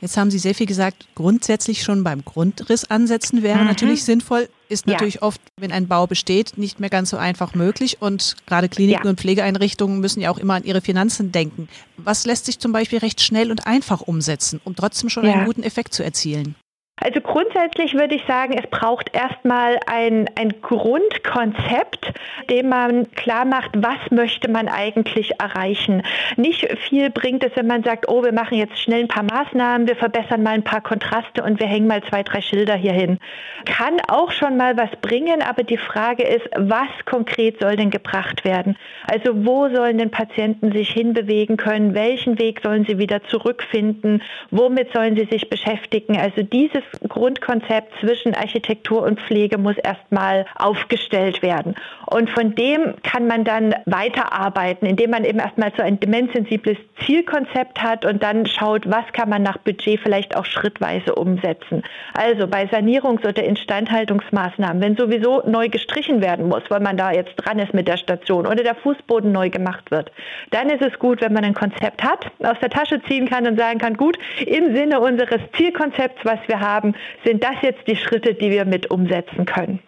Jetzt 0.00 0.18
haben 0.18 0.30
Sie 0.30 0.38
sehr 0.38 0.54
viel 0.54 0.66
gesagt, 0.66 1.08
grundsätzlich 1.14 1.82
schon 1.82 2.04
beim 2.04 2.22
Grundriss 2.24 2.84
ansetzen 2.84 3.42
wäre 3.42 3.60
mhm. 3.60 3.66
natürlich 3.66 4.04
sinnvoll, 4.04 4.48
ist 4.68 4.86
natürlich 4.86 5.16
ja. 5.16 5.22
oft, 5.22 5.40
wenn 5.56 5.72
ein 5.72 5.88
Bau 5.88 6.06
besteht, 6.06 6.58
nicht 6.58 6.80
mehr 6.80 6.90
ganz 6.90 7.10
so 7.10 7.16
einfach 7.16 7.54
möglich 7.54 8.02
und 8.02 8.36
gerade 8.46 8.68
Kliniken 8.68 9.04
ja. 9.04 9.10
und 9.10 9.18
Pflegeeinrichtungen 9.18 10.00
müssen 10.00 10.20
ja 10.20 10.30
auch 10.30 10.38
immer 10.38 10.54
an 10.54 10.64
ihre 10.64 10.82
Finanzen 10.82 11.32
denken. 11.32 11.68
Was 11.96 12.26
lässt 12.26 12.44
sich 12.44 12.58
zum 12.58 12.72
Beispiel 12.72 12.98
recht 12.98 13.22
schnell 13.22 13.50
und 13.50 13.66
einfach 13.66 14.02
umsetzen, 14.02 14.60
um 14.64 14.76
trotzdem 14.76 15.08
schon 15.08 15.24
ja. 15.24 15.32
einen 15.32 15.46
guten 15.46 15.62
Effekt 15.62 15.94
zu 15.94 16.04
erzielen? 16.04 16.56
Also 16.98 17.20
grundsätzlich 17.20 17.92
würde 17.92 18.14
ich 18.14 18.24
sagen, 18.26 18.56
es 18.56 18.66
braucht 18.70 19.14
erstmal 19.14 19.78
ein, 19.86 20.30
ein 20.34 20.62
Grundkonzept, 20.62 22.10
dem 22.48 22.70
man 22.70 23.12
klar 23.12 23.44
macht, 23.44 23.72
was 23.74 24.10
möchte 24.10 24.50
man 24.50 24.66
eigentlich 24.66 25.38
erreichen. 25.38 26.02
Nicht 26.38 26.66
viel 26.88 27.10
bringt 27.10 27.44
es, 27.44 27.54
wenn 27.54 27.66
man 27.66 27.82
sagt, 27.82 28.08
oh, 28.08 28.24
wir 28.24 28.32
machen 28.32 28.56
jetzt 28.56 28.80
schnell 28.80 29.00
ein 29.00 29.08
paar 29.08 29.24
Maßnahmen, 29.24 29.86
wir 29.86 29.96
verbessern 29.96 30.42
mal 30.42 30.54
ein 30.54 30.64
paar 30.64 30.80
Kontraste 30.80 31.42
und 31.42 31.60
wir 31.60 31.66
hängen 31.66 31.86
mal 31.86 32.02
zwei, 32.02 32.22
drei 32.22 32.40
Schilder 32.40 32.76
hier 32.76 32.94
hin. 32.94 33.18
Kann 33.66 34.00
auch 34.08 34.32
schon 34.32 34.56
mal 34.56 34.78
was 34.78 34.90
bringen, 35.02 35.42
aber 35.42 35.64
die 35.64 35.76
Frage 35.76 36.22
ist, 36.22 36.48
was 36.56 36.88
konkret 37.04 37.60
soll 37.60 37.76
denn 37.76 37.90
gebracht 37.90 38.42
werden? 38.46 38.74
Also 39.06 39.44
wo 39.44 39.68
sollen 39.68 39.98
denn 39.98 40.10
Patienten 40.10 40.72
sich 40.72 40.88
hinbewegen 40.88 41.58
können? 41.58 41.94
Welchen 41.94 42.38
Weg 42.38 42.62
sollen 42.64 42.86
sie 42.86 42.96
wieder 42.96 43.22
zurückfinden? 43.24 44.22
Womit 44.50 44.94
sollen 44.94 45.14
sie 45.14 45.26
sich 45.30 45.50
beschäftigen? 45.50 46.16
Also 46.16 46.42
dieses 46.42 46.85
Grundkonzept 47.08 47.92
zwischen 48.00 48.34
Architektur 48.34 49.02
und 49.02 49.20
Pflege 49.20 49.58
muss 49.58 49.76
erstmal 49.76 50.46
aufgestellt 50.56 51.42
werden. 51.42 51.74
Und 52.06 52.30
von 52.30 52.54
dem 52.54 52.94
kann 53.02 53.26
man 53.26 53.44
dann 53.44 53.74
weiterarbeiten, 53.86 54.86
indem 54.86 55.10
man 55.10 55.24
eben 55.24 55.38
erstmal 55.38 55.72
so 55.76 55.82
ein 55.82 55.98
demenzsensibles 55.98 56.78
Zielkonzept 57.04 57.82
hat 57.82 58.04
und 58.04 58.22
dann 58.22 58.46
schaut, 58.46 58.88
was 58.88 59.04
kann 59.12 59.28
man 59.28 59.42
nach 59.42 59.58
Budget 59.58 60.00
vielleicht 60.00 60.36
auch 60.36 60.44
schrittweise 60.44 61.14
umsetzen. 61.14 61.82
Also 62.14 62.46
bei 62.46 62.64
Sanierungs- 62.64 63.26
oder 63.26 63.42
Instandhaltungsmaßnahmen, 63.42 64.80
wenn 64.80 64.96
sowieso 64.96 65.42
neu 65.46 65.68
gestrichen 65.68 66.20
werden 66.20 66.48
muss, 66.48 66.62
weil 66.68 66.80
man 66.80 66.96
da 66.96 67.12
jetzt 67.12 67.34
dran 67.36 67.58
ist 67.58 67.74
mit 67.74 67.88
der 67.88 67.96
Station 67.96 68.46
oder 68.46 68.62
der 68.62 68.74
Fußboden 68.76 69.32
neu 69.32 69.50
gemacht 69.50 69.90
wird, 69.90 70.12
dann 70.50 70.70
ist 70.70 70.82
es 70.82 70.98
gut, 70.98 71.20
wenn 71.20 71.32
man 71.32 71.44
ein 71.44 71.54
Konzept 71.54 72.02
hat, 72.02 72.26
aus 72.40 72.58
der 72.60 72.70
Tasche 72.70 73.00
ziehen 73.08 73.28
kann 73.28 73.46
und 73.46 73.58
sagen 73.58 73.78
kann, 73.78 73.96
gut, 73.96 74.18
im 74.46 74.74
Sinne 74.74 75.00
unseres 75.00 75.40
Zielkonzepts, 75.56 76.24
was 76.24 76.38
wir 76.46 76.60
haben, 76.60 76.75
haben, 76.76 76.94
sind 77.24 77.42
das 77.42 77.56
jetzt 77.62 77.86
die 77.86 77.96
Schritte, 77.96 78.34
die 78.34 78.50
wir 78.50 78.64
mit 78.64 78.90
umsetzen 78.90 79.44
können. 79.44 79.80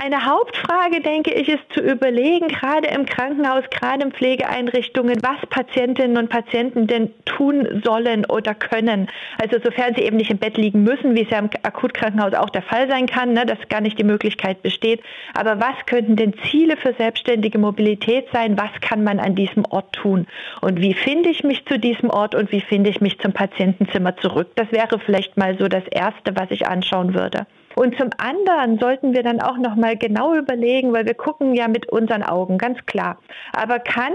Eine 0.00 0.26
Hauptfrage, 0.26 1.00
denke 1.00 1.34
ich, 1.34 1.48
ist 1.48 1.72
zu 1.74 1.80
überlegen, 1.80 2.46
gerade 2.46 2.86
im 2.86 3.04
Krankenhaus, 3.04 3.64
gerade 3.68 4.04
in 4.04 4.12
Pflegeeinrichtungen, 4.12 5.18
was 5.22 5.44
Patientinnen 5.50 6.16
und 6.16 6.28
Patienten 6.28 6.86
denn 6.86 7.10
tun 7.24 7.82
sollen 7.84 8.24
oder 8.24 8.54
können. 8.54 9.08
Also 9.42 9.58
sofern 9.58 9.96
sie 9.96 10.02
eben 10.02 10.16
nicht 10.16 10.30
im 10.30 10.38
Bett 10.38 10.56
liegen 10.56 10.84
müssen, 10.84 11.16
wie 11.16 11.22
es 11.22 11.30
ja 11.30 11.40
im 11.40 11.50
Akutkrankenhaus 11.64 12.34
auch 12.34 12.50
der 12.50 12.62
Fall 12.62 12.88
sein 12.88 13.06
kann, 13.06 13.32
ne, 13.32 13.44
dass 13.44 13.58
gar 13.68 13.80
nicht 13.80 13.98
die 13.98 14.04
Möglichkeit 14.04 14.62
besteht. 14.62 15.02
Aber 15.34 15.58
was 15.58 15.74
könnten 15.86 16.14
denn 16.14 16.32
Ziele 16.48 16.76
für 16.76 16.94
selbstständige 16.94 17.58
Mobilität 17.58 18.26
sein? 18.32 18.56
Was 18.56 18.70
kann 18.80 19.02
man 19.02 19.18
an 19.18 19.34
diesem 19.34 19.64
Ort 19.64 19.94
tun? 19.94 20.28
Und 20.60 20.80
wie 20.80 20.94
finde 20.94 21.30
ich 21.30 21.42
mich 21.42 21.66
zu 21.66 21.76
diesem 21.76 22.10
Ort 22.10 22.36
und 22.36 22.52
wie 22.52 22.60
finde 22.60 22.88
ich 22.90 23.00
mich 23.00 23.18
zum 23.18 23.32
Patientenzimmer 23.32 24.16
zurück? 24.18 24.52
Das 24.54 24.70
wäre 24.70 25.00
vielleicht 25.00 25.36
mal 25.36 25.58
so 25.58 25.66
das 25.66 25.88
Erste, 25.88 26.36
was 26.36 26.52
ich 26.52 26.68
anschauen 26.68 27.14
würde. 27.14 27.48
Und 27.78 27.96
zum 27.96 28.10
anderen 28.18 28.80
sollten 28.80 29.14
wir 29.14 29.22
dann 29.22 29.40
auch 29.40 29.56
noch 29.56 29.76
mal 29.76 29.96
genau 29.96 30.34
überlegen, 30.34 30.92
weil 30.92 31.06
wir 31.06 31.14
gucken 31.14 31.54
ja 31.54 31.68
mit 31.68 31.88
unseren 31.88 32.24
Augen, 32.24 32.58
ganz 32.58 32.84
klar. 32.86 33.18
Aber 33.52 33.78
kann 33.78 34.12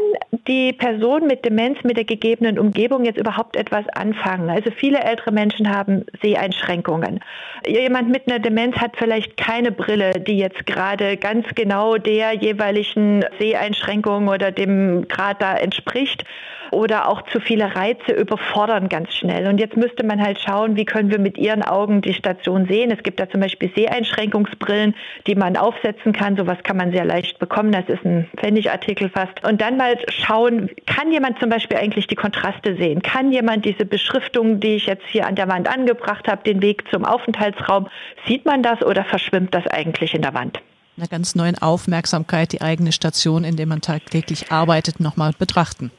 die 0.50 0.74
Person 0.74 1.28
mit 1.28 1.46
Demenz 1.46 1.82
mit 1.86 1.96
der 1.96 2.04
gegebenen 2.04 2.60
Umgebung 2.60 3.06
jetzt 3.06 3.18
überhaupt 3.18 3.56
etwas 3.56 3.88
anfangen? 3.88 4.50
Also 4.50 4.70
viele 4.70 5.00
ältere 5.00 5.32
Menschen 5.32 5.74
haben 5.74 6.06
Seheinschränkungen. 6.22 7.22
Jemand 7.66 8.10
mit 8.10 8.28
einer 8.28 8.40
Demenz 8.40 8.76
hat 8.76 8.98
vielleicht 8.98 9.38
keine 9.38 9.72
Brille, 9.72 10.12
die 10.20 10.38
jetzt 10.38 10.66
gerade 10.66 11.16
ganz 11.16 11.48
genau 11.56 11.96
der 11.96 12.34
jeweiligen 12.34 13.24
Seheinschränkung 13.40 14.28
oder 14.28 14.52
dem 14.52 15.08
Grad 15.08 15.42
da 15.42 15.56
entspricht 15.56 16.26
oder 16.74 17.08
auch 17.08 17.22
zu 17.24 17.40
viele 17.40 17.76
Reize 17.76 18.12
überfordern 18.12 18.90
ganz 18.90 19.14
schnell. 19.14 19.48
Und 19.48 19.60
jetzt 19.60 19.78
müsste 19.78 20.04
man 20.04 20.22
halt 20.22 20.40
schauen, 20.40 20.76
wie 20.76 20.86
können 20.86 21.12
wir 21.12 21.20
mit 21.20 21.38
ihren 21.38 21.62
Augen 21.62 22.02
die 22.02 22.14
Station 22.14 22.66
sehen. 22.68 22.92
Es 22.92 23.04
gibt 23.04 23.20
da 23.20 23.30
zum 23.30 23.42
Beispiel 23.42 23.72
Seheinschränkungsbrillen, 23.76 24.96
die 25.28 25.36
man 25.36 25.56
aufsetzen 25.56 26.14
kann. 26.14 26.36
Sowas 26.36 26.58
kann 26.64 26.78
man 26.78 26.92
sehr 26.92 27.06
leicht 27.06 27.40
bekommen. 27.40 27.72
Das 27.72 27.88
ist 27.88 28.04
ein 28.04 28.28
Pfennigartikel 28.38 29.10
fast. 29.10 29.46
Und 29.48 29.62
dann 29.62 29.78
mal 29.78 29.98
schauen, 30.10 30.70
kann 30.86 31.12
jemand 31.12 31.40
zum 31.40 31.50
Beispiel 31.50 31.78
eigentlich 31.78 32.08
die 32.08 32.16
Kontraste 32.16 32.76
sehen? 32.76 33.02
Kann 33.02 33.32
jemand 33.32 33.66
diese 33.66 33.86
Beschriftung, 33.86 34.60
die 34.60 34.76
ich 34.76 34.88
jetzt 34.88 35.06
hier 35.08 35.28
an 35.28 35.36
der 35.36 35.48
Wand 35.48 35.68
angebracht 35.68 36.28
habe, 36.28 36.44
den 36.44 36.62
Weg 36.62 36.84
zum 36.92 37.06
Aufenthaltsraum, 37.06 37.88
sieht 38.28 38.46
man 38.46 38.64
das 38.64 38.82
oder 38.82 39.06
verschwimmt 39.06 39.54
das 39.54 39.68
eigentlich 39.68 40.14
in 40.14 40.22
der 40.22 40.34
Wand? 40.34 40.60
Einer 40.98 41.08
ganz 41.08 41.34
neuen 41.34 41.58
Aufmerksamkeit, 41.58 42.52
die 42.52 42.62
eigene 42.62 42.92
Station, 42.92 43.44
in 43.44 43.56
der 43.56 43.66
man 43.66 43.82
tagtäglich 43.82 44.52
arbeitet, 44.52 45.00
nochmal 45.00 45.32
betrachten. 45.38 45.92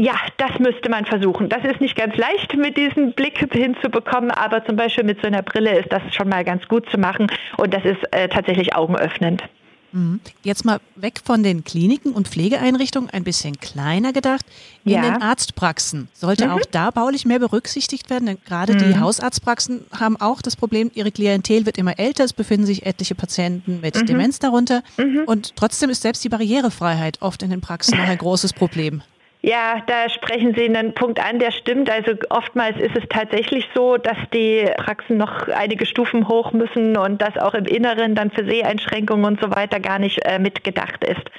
Ja, 0.00 0.14
das 0.36 0.60
müsste 0.60 0.88
man 0.88 1.04
versuchen. 1.06 1.48
Das 1.48 1.64
ist 1.64 1.80
nicht 1.80 1.96
ganz 1.96 2.16
leicht 2.16 2.54
mit 2.56 2.76
diesem 2.76 3.12
Blick 3.14 3.52
hinzubekommen, 3.52 4.30
aber 4.30 4.64
zum 4.64 4.76
Beispiel 4.76 5.02
mit 5.02 5.20
so 5.20 5.26
einer 5.26 5.42
Brille 5.42 5.76
ist 5.76 5.92
das 5.92 6.02
schon 6.14 6.28
mal 6.28 6.44
ganz 6.44 6.68
gut 6.68 6.88
zu 6.88 6.98
machen 6.98 7.26
und 7.56 7.74
das 7.74 7.84
ist 7.84 8.00
äh, 8.12 8.28
tatsächlich 8.28 8.76
augenöffnend. 8.76 9.42
Mhm. 9.90 10.20
Jetzt 10.44 10.64
mal 10.64 10.78
weg 10.94 11.20
von 11.24 11.42
den 11.42 11.64
Kliniken 11.64 12.12
und 12.12 12.28
Pflegeeinrichtungen, 12.28 13.10
ein 13.10 13.24
bisschen 13.24 13.58
kleiner 13.58 14.12
gedacht. 14.12 14.44
In 14.84 14.92
ja. 14.92 15.02
den 15.02 15.20
Arztpraxen 15.20 16.08
sollte 16.12 16.46
mhm. 16.46 16.52
auch 16.52 16.64
da 16.70 16.90
baulich 16.92 17.24
mehr 17.24 17.40
berücksichtigt 17.40 18.08
werden, 18.08 18.26
denn 18.26 18.38
gerade 18.44 18.74
mhm. 18.74 18.78
die 18.78 19.00
Hausarztpraxen 19.00 19.84
haben 19.98 20.16
auch 20.20 20.42
das 20.42 20.54
Problem, 20.54 20.92
ihre 20.94 21.10
Klientel 21.10 21.66
wird 21.66 21.76
immer 21.76 21.98
älter, 21.98 22.22
es 22.22 22.32
befinden 22.32 22.66
sich 22.66 22.86
etliche 22.86 23.16
Patienten 23.16 23.80
mit 23.80 23.96
mhm. 23.96 24.06
Demenz 24.06 24.38
darunter 24.38 24.84
mhm. 24.96 25.24
und 25.26 25.56
trotzdem 25.56 25.90
ist 25.90 26.02
selbst 26.02 26.22
die 26.22 26.28
Barrierefreiheit 26.28 27.20
oft 27.20 27.42
in 27.42 27.50
den 27.50 27.60
Praxen 27.60 27.98
noch 27.98 28.06
ein 28.06 28.18
großes 28.18 28.52
Problem. 28.52 29.02
Ja, 29.40 29.82
da 29.86 30.08
sprechen 30.08 30.54
Sie 30.56 30.64
einen 30.64 30.94
Punkt 30.94 31.20
an, 31.24 31.38
der 31.38 31.52
stimmt. 31.52 31.88
Also 31.88 32.12
oftmals 32.30 32.76
ist 32.80 32.96
es 32.96 33.04
tatsächlich 33.08 33.68
so, 33.72 33.96
dass 33.96 34.16
die 34.34 34.68
Praxen 34.78 35.16
noch 35.16 35.46
einige 35.48 35.86
Stufen 35.86 36.26
hoch 36.26 36.52
müssen 36.52 36.96
und 36.96 37.22
dass 37.22 37.36
auch 37.36 37.54
im 37.54 37.64
Inneren 37.66 38.16
dann 38.16 38.32
für 38.32 38.44
Seheinschränkungen 38.44 39.24
und 39.24 39.40
so 39.40 39.54
weiter 39.54 39.78
gar 39.78 40.00
nicht 40.00 40.24
äh, 40.24 40.40
mitgedacht 40.40 41.04
ist. 41.04 41.30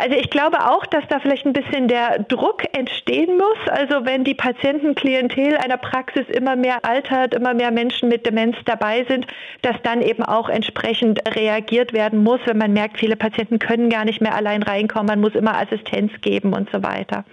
Also 0.00 0.16
ich 0.16 0.30
glaube 0.30 0.66
auch, 0.66 0.86
dass 0.86 1.06
da 1.08 1.20
vielleicht 1.20 1.44
ein 1.44 1.52
bisschen 1.52 1.86
der 1.86 2.20
Druck 2.20 2.64
entstehen 2.72 3.36
muss. 3.36 3.68
Also 3.68 4.06
wenn 4.06 4.24
die 4.24 4.34
Patientenklientel 4.34 5.58
einer 5.58 5.76
Praxis 5.76 6.26
immer 6.30 6.56
mehr 6.56 6.86
altert, 6.86 7.34
immer 7.34 7.52
mehr 7.52 7.70
Menschen 7.70 8.08
mit 8.08 8.24
Demenz 8.24 8.56
dabei 8.64 9.04
sind, 9.06 9.26
dass 9.60 9.76
dann 9.82 10.00
eben 10.00 10.22
auch 10.22 10.48
entsprechend 10.48 11.20
reagiert 11.34 11.92
werden 11.92 12.22
muss, 12.22 12.40
wenn 12.46 12.56
man 12.56 12.72
merkt, 12.72 12.98
viele 12.98 13.16
Patienten 13.16 13.58
können 13.58 13.90
gar 13.90 14.06
nicht 14.06 14.22
mehr 14.22 14.34
allein 14.34 14.62
reinkommen, 14.62 15.06
man 15.06 15.20
muss 15.20 15.34
immer 15.34 15.58
Assistenz 15.58 16.12
geben 16.22 16.54
und 16.54 16.70
so 16.72 16.82
weiter. 16.82 17.24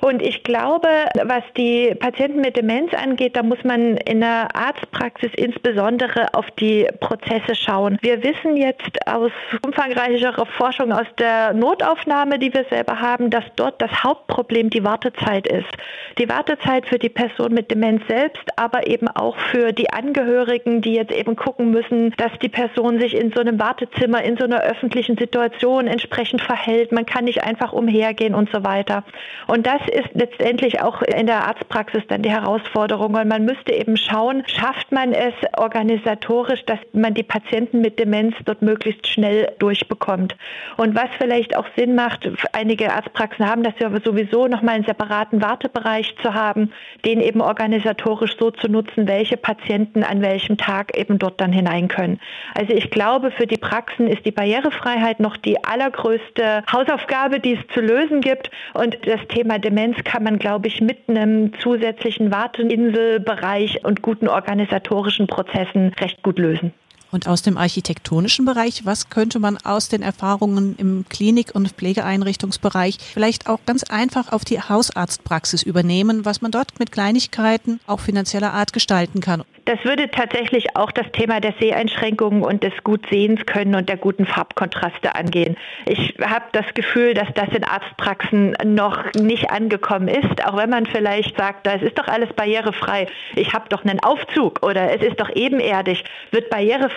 Und 0.00 0.22
ich 0.22 0.42
glaube, 0.42 0.88
was 1.24 1.44
die 1.56 1.94
Patienten 1.98 2.40
mit 2.40 2.56
Demenz 2.56 2.92
angeht, 2.94 3.36
da 3.36 3.42
muss 3.42 3.62
man 3.64 3.96
in 3.96 4.20
der 4.20 4.48
Arztpraxis 4.54 5.30
insbesondere 5.36 6.34
auf 6.34 6.50
die 6.58 6.86
Prozesse 7.00 7.54
schauen. 7.54 7.98
Wir 8.00 8.22
wissen 8.22 8.56
jetzt 8.56 9.06
aus 9.06 9.30
umfangreicher 9.64 10.34
Forschung 10.56 10.92
aus 10.92 11.06
der 11.18 11.52
Notaufnahme, 11.52 12.11
die 12.12 12.52
wir 12.52 12.66
selber 12.68 13.00
haben, 13.00 13.30
dass 13.30 13.44
dort 13.56 13.80
das 13.80 14.04
Hauptproblem 14.04 14.68
die 14.68 14.84
Wartezeit 14.84 15.46
ist. 15.46 15.70
Die 16.18 16.28
Wartezeit 16.28 16.86
für 16.86 16.98
die 16.98 17.08
Person 17.08 17.54
mit 17.54 17.70
Demenz 17.70 18.02
selbst, 18.06 18.42
aber 18.56 18.86
eben 18.86 19.08
auch 19.08 19.36
für 19.50 19.72
die 19.72 19.90
Angehörigen, 19.90 20.82
die 20.82 20.92
jetzt 20.92 21.12
eben 21.12 21.36
gucken 21.36 21.70
müssen, 21.70 22.10
dass 22.18 22.30
die 22.42 22.50
Person 22.50 23.00
sich 23.00 23.16
in 23.16 23.32
so 23.32 23.40
einem 23.40 23.58
Wartezimmer, 23.58 24.22
in 24.22 24.36
so 24.36 24.44
einer 24.44 24.60
öffentlichen 24.60 25.16
Situation 25.16 25.86
entsprechend 25.86 26.42
verhält. 26.42 26.92
Man 26.92 27.06
kann 27.06 27.24
nicht 27.24 27.44
einfach 27.44 27.72
umhergehen 27.72 28.34
und 28.34 28.50
so 28.52 28.62
weiter. 28.62 29.04
Und 29.46 29.66
das 29.66 29.80
ist 29.88 30.10
letztendlich 30.12 30.82
auch 30.82 31.00
in 31.00 31.26
der 31.26 31.46
Arztpraxis 31.46 32.02
dann 32.08 32.20
die 32.20 32.30
Herausforderung, 32.30 33.14
weil 33.14 33.24
man 33.24 33.46
müsste 33.46 33.72
eben 33.72 33.96
schauen, 33.96 34.42
schafft 34.46 34.92
man 34.92 35.14
es 35.14 35.32
organisatorisch, 35.56 36.64
dass 36.66 36.78
man 36.92 37.14
die 37.14 37.22
Patienten 37.22 37.80
mit 37.80 37.98
Demenz 37.98 38.34
dort 38.44 38.60
möglichst 38.60 39.08
schnell 39.08 39.50
durchbekommt. 39.58 40.36
Und 40.76 40.94
was 40.94 41.08
vielleicht 41.18 41.56
auch 41.56 41.66
Sinn 41.74 41.91
macht, 41.94 42.28
einige 42.52 42.92
Arztpraxen 42.92 43.48
haben 43.48 43.62
das 43.62 43.74
ja 43.78 43.90
sowieso 44.04 44.48
nochmal 44.48 44.76
einen 44.76 44.84
separaten 44.84 45.42
Wartebereich 45.42 46.14
zu 46.22 46.34
haben, 46.34 46.72
den 47.04 47.20
eben 47.20 47.40
organisatorisch 47.40 48.36
so 48.38 48.50
zu 48.50 48.68
nutzen, 48.68 49.06
welche 49.06 49.36
Patienten 49.36 50.02
an 50.02 50.22
welchem 50.22 50.56
Tag 50.56 50.96
eben 50.96 51.18
dort 51.18 51.40
dann 51.40 51.52
hinein 51.52 51.88
können. 51.88 52.20
Also 52.54 52.72
ich 52.72 52.90
glaube, 52.90 53.30
für 53.30 53.46
die 53.46 53.56
Praxen 53.56 54.06
ist 54.08 54.24
die 54.24 54.30
Barrierefreiheit 54.30 55.20
noch 55.20 55.36
die 55.36 55.62
allergrößte 55.64 56.62
Hausaufgabe, 56.70 57.40
die 57.40 57.54
es 57.54 57.74
zu 57.74 57.80
lösen 57.80 58.20
gibt. 58.20 58.50
Und 58.74 58.98
das 59.06 59.20
Thema 59.28 59.58
Demenz 59.58 59.96
kann 60.04 60.24
man, 60.24 60.38
glaube 60.38 60.68
ich, 60.68 60.80
mit 60.80 61.08
einem 61.08 61.52
zusätzlichen 61.60 62.32
Warteinselbereich 62.32 63.84
und 63.84 64.02
guten 64.02 64.28
organisatorischen 64.28 65.26
Prozessen 65.26 65.92
recht 66.00 66.22
gut 66.22 66.38
lösen. 66.38 66.72
Und 67.12 67.28
aus 67.28 67.42
dem 67.42 67.58
architektonischen 67.58 68.46
Bereich, 68.46 68.86
was 68.86 69.10
könnte 69.10 69.38
man 69.38 69.58
aus 69.58 69.90
den 69.90 70.00
Erfahrungen 70.00 70.74
im 70.78 71.04
Klinik- 71.10 71.54
und 71.54 71.68
Pflegeeinrichtungsbereich 71.68 72.96
vielleicht 72.98 73.48
auch 73.48 73.60
ganz 73.66 73.84
einfach 73.84 74.32
auf 74.32 74.46
die 74.46 74.60
Hausarztpraxis 74.60 75.62
übernehmen, 75.62 76.24
was 76.24 76.40
man 76.40 76.50
dort 76.50 76.78
mit 76.78 76.90
Kleinigkeiten 76.90 77.80
auch 77.86 78.00
finanzieller 78.00 78.54
Art 78.54 78.72
gestalten 78.72 79.20
kann? 79.20 79.44
Das 79.64 79.84
würde 79.84 80.10
tatsächlich 80.10 80.74
auch 80.74 80.90
das 80.90 81.06
Thema 81.12 81.40
der 81.40 81.54
Seheinschränkungen 81.60 82.42
und 82.42 82.64
des 82.64 82.72
Gutsehens 82.82 83.46
können 83.46 83.76
und 83.76 83.88
der 83.88 83.96
guten 83.96 84.26
Farbkontraste 84.26 85.14
angehen. 85.14 85.56
Ich 85.86 86.16
habe 86.20 86.46
das 86.50 86.66
Gefühl, 86.74 87.14
dass 87.14 87.28
das 87.34 87.48
in 87.50 87.62
Arztpraxen 87.62 88.56
noch 88.64 89.12
nicht 89.14 89.50
angekommen 89.50 90.08
ist, 90.08 90.44
auch 90.44 90.56
wenn 90.56 90.70
man 90.70 90.86
vielleicht 90.86 91.36
sagt, 91.36 91.66
das 91.66 91.80
ist 91.82 91.96
doch 91.96 92.08
alles 92.08 92.32
barrierefrei. 92.32 93.06
Ich 93.36 93.52
habe 93.52 93.68
doch 93.68 93.84
einen 93.84 94.00
Aufzug 94.00 94.66
oder 94.66 94.92
es 94.96 95.02
ist 95.02 95.20
doch 95.20 95.30
ebenerdig, 95.32 96.02
wird 96.32 96.50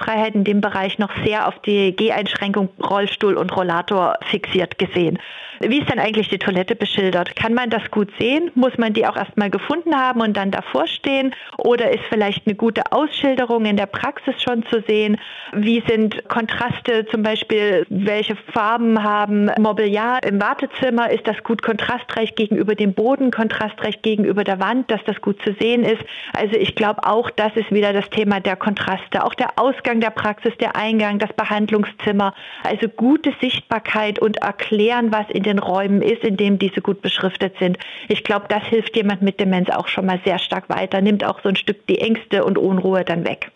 Barrierefreiheit 0.05 0.35
in 0.35 0.43
dem 0.43 0.61
Bereich 0.61 0.99
noch 0.99 1.11
sehr 1.25 1.47
auf 1.47 1.59
die 1.59 1.95
Geheinschränkung 1.95 2.69
Rollstuhl 2.81 3.35
und 3.35 3.55
Rollator 3.55 4.17
fixiert 4.29 4.77
gesehen. 4.77 5.19
Wie 5.61 5.79
ist 5.79 5.89
denn 5.89 5.99
eigentlich 5.99 6.29
die 6.29 6.37
Toilette 6.37 6.75
beschildert? 6.75 7.35
Kann 7.35 7.53
man 7.53 7.69
das 7.69 7.89
gut 7.91 8.11
sehen? 8.19 8.51
Muss 8.55 8.77
man 8.77 8.93
die 8.93 9.05
auch 9.07 9.15
erstmal 9.15 9.49
gefunden 9.49 9.95
haben 9.95 10.21
und 10.21 10.35
dann 10.35 10.51
davor 10.51 10.87
stehen? 10.87 11.33
Oder 11.57 11.91
ist 11.91 12.03
vielleicht 12.09 12.45
eine 12.45 12.55
gute 12.55 12.91
Ausschilderung 12.91 13.65
in 13.65 13.77
der 13.77 13.85
Praxis 13.85 14.35
schon 14.41 14.63
zu 14.65 14.83
sehen? 14.87 15.17
Wie 15.53 15.81
sind 15.87 16.27
Kontraste 16.27 17.05
zum 17.05 17.23
Beispiel? 17.23 17.85
Welche 17.89 18.35
Farben 18.53 19.01
haben 19.01 19.49
Mobiliar 19.57 20.23
im 20.23 20.41
Wartezimmer? 20.41 21.09
Ist 21.09 21.27
das 21.27 21.41
gut 21.43 21.61
kontrastreich 21.61 22.35
gegenüber 22.35 22.75
dem 22.75 22.93
Boden, 22.93 23.31
kontrastreich 23.31 24.01
gegenüber 24.01 24.43
der 24.43 24.59
Wand, 24.59 24.91
dass 24.91 25.03
das 25.05 25.21
gut 25.21 25.41
zu 25.43 25.53
sehen 25.59 25.83
ist? 25.83 26.03
Also 26.33 26.55
ich 26.55 26.75
glaube 26.75 27.05
auch, 27.05 27.29
das 27.29 27.55
ist 27.55 27.71
wieder 27.71 27.93
das 27.93 28.09
Thema 28.09 28.39
der 28.41 28.55
Kontraste. 28.55 29.23
Auch 29.23 29.33
der 29.33 29.57
Ausgang 29.57 29.94
der 30.01 30.09
Praxis, 30.09 30.53
der 30.59 30.75
Eingang, 30.75 31.19
das 31.19 31.33
Behandlungszimmer. 31.33 32.33
Also 32.63 32.87
gute 32.87 33.33
Sichtbarkeit 33.41 34.19
und 34.19 34.37
erklären, 34.37 35.11
was 35.11 35.29
in 35.29 35.43
den 35.43 35.59
Räumen 35.59 36.01
ist, 36.01 36.23
in 36.23 36.37
dem 36.37 36.59
diese 36.59 36.81
gut 36.81 37.01
beschriftet 37.01 37.55
sind. 37.59 37.77
Ich 38.07 38.23
glaube, 38.23 38.45
das 38.49 38.63
hilft 38.63 38.95
jemand 38.95 39.21
mit 39.21 39.39
Demenz 39.39 39.69
auch 39.69 39.87
schon 39.87 40.05
mal 40.05 40.19
sehr 40.25 40.39
stark 40.39 40.69
weiter, 40.69 41.01
nimmt 41.01 41.23
auch 41.23 41.41
so 41.41 41.49
ein 41.49 41.55
Stück 41.55 41.87
die 41.87 41.99
Ängste 41.99 42.43
und 42.45 42.57
Unruhe 42.57 43.03
dann 43.03 43.25
weg. 43.25 43.51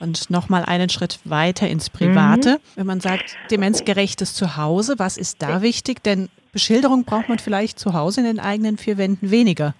Und 0.00 0.28
nochmal 0.28 0.64
einen 0.64 0.88
Schritt 0.90 1.20
weiter 1.24 1.68
ins 1.68 1.88
Private. 1.88 2.54
Mhm. 2.54 2.58
Wenn 2.74 2.86
man 2.86 3.00
sagt, 3.00 3.36
demenzgerechtes 3.50 4.34
Zuhause, 4.34 4.94
was 4.98 5.16
ist 5.16 5.40
da 5.40 5.62
wichtig? 5.62 6.02
Denn 6.02 6.28
Beschilderung 6.52 7.04
braucht 7.04 7.28
man 7.28 7.38
vielleicht 7.38 7.78
zu 7.78 7.94
Hause 7.94 8.20
in 8.20 8.26
den 8.26 8.40
eigenen 8.40 8.76
vier 8.76 8.98
Wänden 8.98 9.30
weniger. 9.30 9.74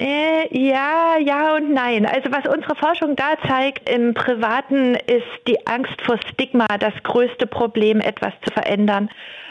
Äh, 0.00 0.48
ja, 0.58 1.18
ja 1.18 1.54
und 1.56 1.74
nein. 1.74 2.06
Also 2.06 2.32
was 2.32 2.46
unsere 2.52 2.74
Forschung 2.74 3.16
da 3.16 3.34
zeigt, 3.46 3.86
im 3.86 4.14
Privaten 4.14 4.94
ist 4.94 5.46
die 5.46 5.66
Angst 5.66 6.00
vor 6.02 6.16
Stigma 6.26 6.66
das 6.78 6.94
größte 7.02 7.46
Problem, 7.46 8.00
etwas 8.00 8.32
zu 8.42 8.50
verändern 8.50 9.10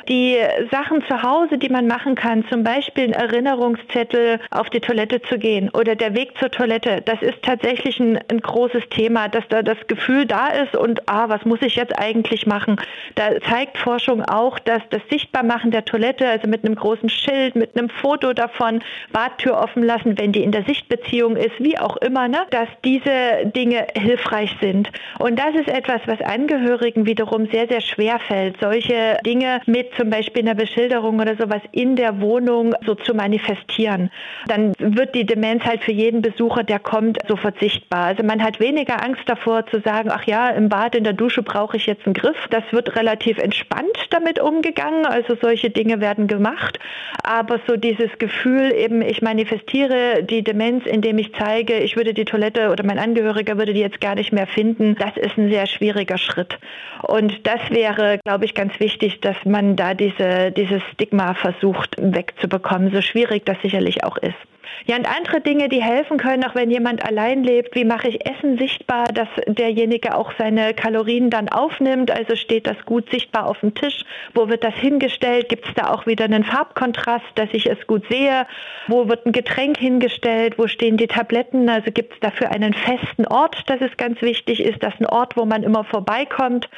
die 0.10 0.38
Sachen 0.72 1.04
zu 1.08 1.22
Hause, 1.22 1.58
die 1.58 1.70
man 1.70 1.88
machen 1.88 2.16
kann, 2.16 2.44
zum 2.50 2.64
Beispiel 2.64 3.06
ein 3.06 3.14
Erinnerungszettel 3.14 4.40
auf 4.50 4.70
die 4.70 4.80
Toilette 4.80 5.22
zu 5.22 5.38
gehen 5.38 5.70
oder 5.70 5.96
der 5.96 6.16
Weg 6.16 6.38
zur 6.40 6.50
Toilette, 6.50 7.02
das 7.06 7.22
ist 7.22 7.42
tatsächlich 7.44 8.00
ein, 8.00 8.20
ein 8.30 8.42
großes 8.42 8.84
Thema, 8.90 9.28
dass 9.28 9.48
da 9.50 9.62
das 9.62 9.78
Gefühl 9.88 10.26
da 10.26 10.48
ist 10.48 10.76
und 10.76 11.08
ah, 11.08 11.30
was 11.30 11.46
muss 11.46 11.62
ich 11.62 11.76
jetzt 11.76 11.98
eigentlich 11.98 12.48
machen? 12.48 12.78
Da 13.16 13.40
zeigt 13.48 13.78
Forschung 13.78 14.24
auch, 14.24 14.58
dass 14.60 14.82
das 14.90 15.02
Sichtbarmachen 15.12 15.72
der 15.72 15.86
Toilette, 15.86 16.28
also 16.28 16.48
mit 16.48 16.66
einem 16.66 16.76
großen 16.76 17.10
Schild, 17.10 17.56
mit 17.56 17.78
einem 17.78 17.90
Foto 17.90 18.34
davon, 18.34 18.82
Badtür 19.12 19.58
offen 19.58 19.84
lassen, 19.84 20.18
wenn 20.18 20.32
die 20.32 20.44
in 20.44 20.52
der 20.52 20.64
Sichtbeziehung 20.64 21.36
ist, 21.36 21.54
wie 21.60 21.78
auch 21.78 21.98
immer, 21.98 22.28
ne, 22.28 22.40
dass 22.50 22.68
diese 22.84 23.46
Dinge 23.56 23.86
hilfreich 23.96 24.56
sind. 24.60 24.90
Und 25.20 25.38
das 25.38 25.54
ist 25.56 25.68
etwas, 25.68 26.02
was 26.08 26.22
Angehörigen 26.22 27.06
wiederum 27.06 27.48
sehr, 27.52 27.68
sehr 27.68 27.82
schwer 27.82 28.20
fällt, 28.20 28.60
solche 28.60 29.18
Dinge 29.24 29.62
mit 29.66 29.94
zum 30.00 30.10
Beispiel 30.10 30.40
in 30.42 30.46
der 30.46 30.56
Beschilderung 30.56 31.20
oder 31.20 31.36
sowas 31.36 31.62
in 31.72 31.96
der 31.96 32.22
Wohnung 32.22 32.74
so 32.86 32.96
zu 32.96 33.14
manifestieren. 33.14 34.10
Dann 34.48 34.74
wird 34.80 35.14
die 35.14 35.26
Demenz 35.26 35.66
halt 35.66 35.84
für 35.84 35.92
jeden 35.92 36.22
Besucher, 36.22 36.64
der 36.64 36.80
kommt, 36.80 37.18
sofort 37.28 37.60
sichtbar. 37.60 38.06
Also 38.06 38.24
man 38.24 38.42
hat 38.42 38.60
weniger 38.60 39.04
Angst 39.04 39.24
davor 39.26 39.66
zu 39.68 39.82
sagen, 39.82 40.10
ach 40.12 40.24
ja, 40.24 40.50
im 40.50 40.70
Bad, 40.70 40.96
in 40.96 41.04
der 41.04 41.14
Dusche 41.14 41.44
brauche 41.44 41.76
ich 41.76 41.86
jetzt 41.86 42.06
einen 42.06 42.14
Griff. 42.14 42.38
Das 42.50 42.64
wird 42.72 42.96
relativ 42.96 43.38
entspannt 43.38 43.98
damit 44.10 44.40
umgegangen. 44.40 45.06
Also 45.06 45.36
solche 45.42 45.70
Dinge 45.70 46.00
werden 46.00 46.28
gemacht. 46.28 46.80
Aber 47.24 47.60
so 47.68 47.76
dieses 47.76 48.10
Gefühl 48.20 48.72
eben, 48.72 49.02
ich 49.02 49.22
manifestiere 49.22 50.24
die 50.24 50.44
Demenz, 50.44 50.86
indem 50.86 51.18
ich 51.18 51.34
zeige, 51.34 51.78
ich 51.80 51.98
würde 51.98 52.14
die 52.14 52.26
Toilette 52.26 52.70
oder 52.72 52.86
mein 52.86 53.00
Angehöriger 53.00 53.58
würde 53.58 53.74
die 53.74 53.82
jetzt 53.82 54.00
gar 54.00 54.16
nicht 54.16 54.32
mehr 54.32 54.48
finden, 54.48 54.96
das 54.96 55.18
ist 55.18 55.38
ein 55.38 55.50
sehr 55.50 55.68
schwieriger 55.68 56.18
Schritt. 56.18 56.58
Und 57.02 57.46
das 57.46 57.60
wäre, 57.70 58.20
glaube 58.24 58.46
ich, 58.46 58.54
ganz 58.54 58.80
wichtig, 58.80 59.22
dass 59.22 59.36
man 59.46 59.76
da 59.76 59.89
diese, 59.94 60.52
dieses 60.52 60.82
Stigma 60.94 61.34
versucht 61.34 61.96
wegzubekommen, 62.00 62.92
so 62.92 63.02
schwierig 63.02 63.46
das 63.46 63.62
sicherlich 63.62 64.04
auch 64.04 64.18
ist. 64.18 64.49
Ja, 64.86 64.96
und 64.96 65.08
andere 65.08 65.42
Dinge, 65.42 65.70
die 65.70 65.82
helfen 65.82 66.18
können, 66.18 66.44
auch 66.44 66.56
wenn 66.56 66.72
jemand 66.72 67.06
allein 67.06 67.44
lebt, 67.44 67.76
wie 67.76 67.86
mache 67.86 68.08
ich 68.08 68.26
Essen 68.26 68.58
sichtbar, 68.58 69.06
dass 69.06 69.28
derjenige 69.48 70.16
auch 70.16 70.32
seine 70.38 70.74
Kalorien 70.74 71.30
dann 71.30 71.50
aufnimmt, 71.50 72.12
also 72.12 72.36
steht 72.36 72.68
das 72.68 72.78
gut 72.86 73.10
sichtbar 73.12 73.48
auf 73.48 73.60
dem 73.60 73.76
Tisch, 73.76 74.04
wo 74.34 74.50
wird 74.50 74.64
das 74.64 74.76
hingestellt, 74.76 75.50
gibt 75.50 75.68
es 75.68 75.74
da 75.76 75.92
auch 75.92 76.06
wieder 76.06 76.26
einen 76.26 76.44
Farbkontrast, 76.44 77.26
dass 77.36 77.50
ich 77.52 77.68
es 77.68 77.86
gut 77.88 78.04
sehe, 78.10 78.48
wo 78.88 79.08
wird 79.10 79.26
ein 79.26 79.32
Getränk 79.32 79.78
hingestellt, 79.78 80.58
wo 80.58 80.68
stehen 80.68 80.98
die 80.98 81.08
Tabletten, 81.08 81.70
also 81.70 81.92
gibt 81.92 82.14
es 82.14 82.20
dafür 82.20 82.52
einen 82.52 82.74
festen 82.74 83.26
Ort, 83.28 83.64
das 83.68 83.82
ist 83.82 83.98
ganz 83.98 84.22
wichtig, 84.22 84.60
ist? 84.60 84.84
Das 84.84 84.94
ein 85.00 85.06
Ort, 85.06 85.38
wo 85.38 85.46
man 85.46 85.64
immer 85.64 85.84
vorbeikommt. 85.84 86.70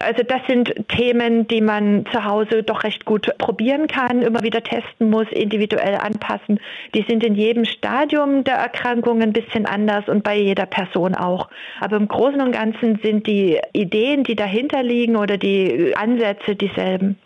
Also 0.00 0.22
das 0.24 0.40
sind 0.48 0.74
Themen, 0.88 1.46
die 1.46 1.60
man 1.60 2.04
zu 2.10 2.24
Hause 2.24 2.62
doch 2.62 2.82
recht 2.82 3.04
gut 3.04 3.30
probieren 3.38 3.86
kann, 3.86 4.22
immer 4.22 4.42
wieder 4.42 4.62
testen 4.62 5.08
muss, 5.08 5.26
individuell 5.30 5.96
anpassen. 5.96 6.58
Die 6.94 7.04
sind 7.08 7.23
in 7.24 7.34
jedem 7.34 7.64
Stadium 7.64 8.44
der 8.44 8.56
Erkrankung 8.56 9.22
ein 9.22 9.32
bisschen 9.32 9.66
anders 9.66 10.08
und 10.08 10.22
bei 10.22 10.38
jeder 10.38 10.66
Person 10.66 11.14
auch. 11.14 11.48
Aber 11.80 11.96
im 11.96 12.08
Großen 12.08 12.40
und 12.40 12.52
Ganzen 12.52 13.00
sind 13.02 13.26
die 13.26 13.58
Ideen, 13.72 14.24
die 14.24 14.36
dahinter 14.36 14.82
liegen 14.82 15.16
oder 15.16 15.38
die 15.38 15.94
Ansätze 15.96 16.54
dieselben. 16.54 17.16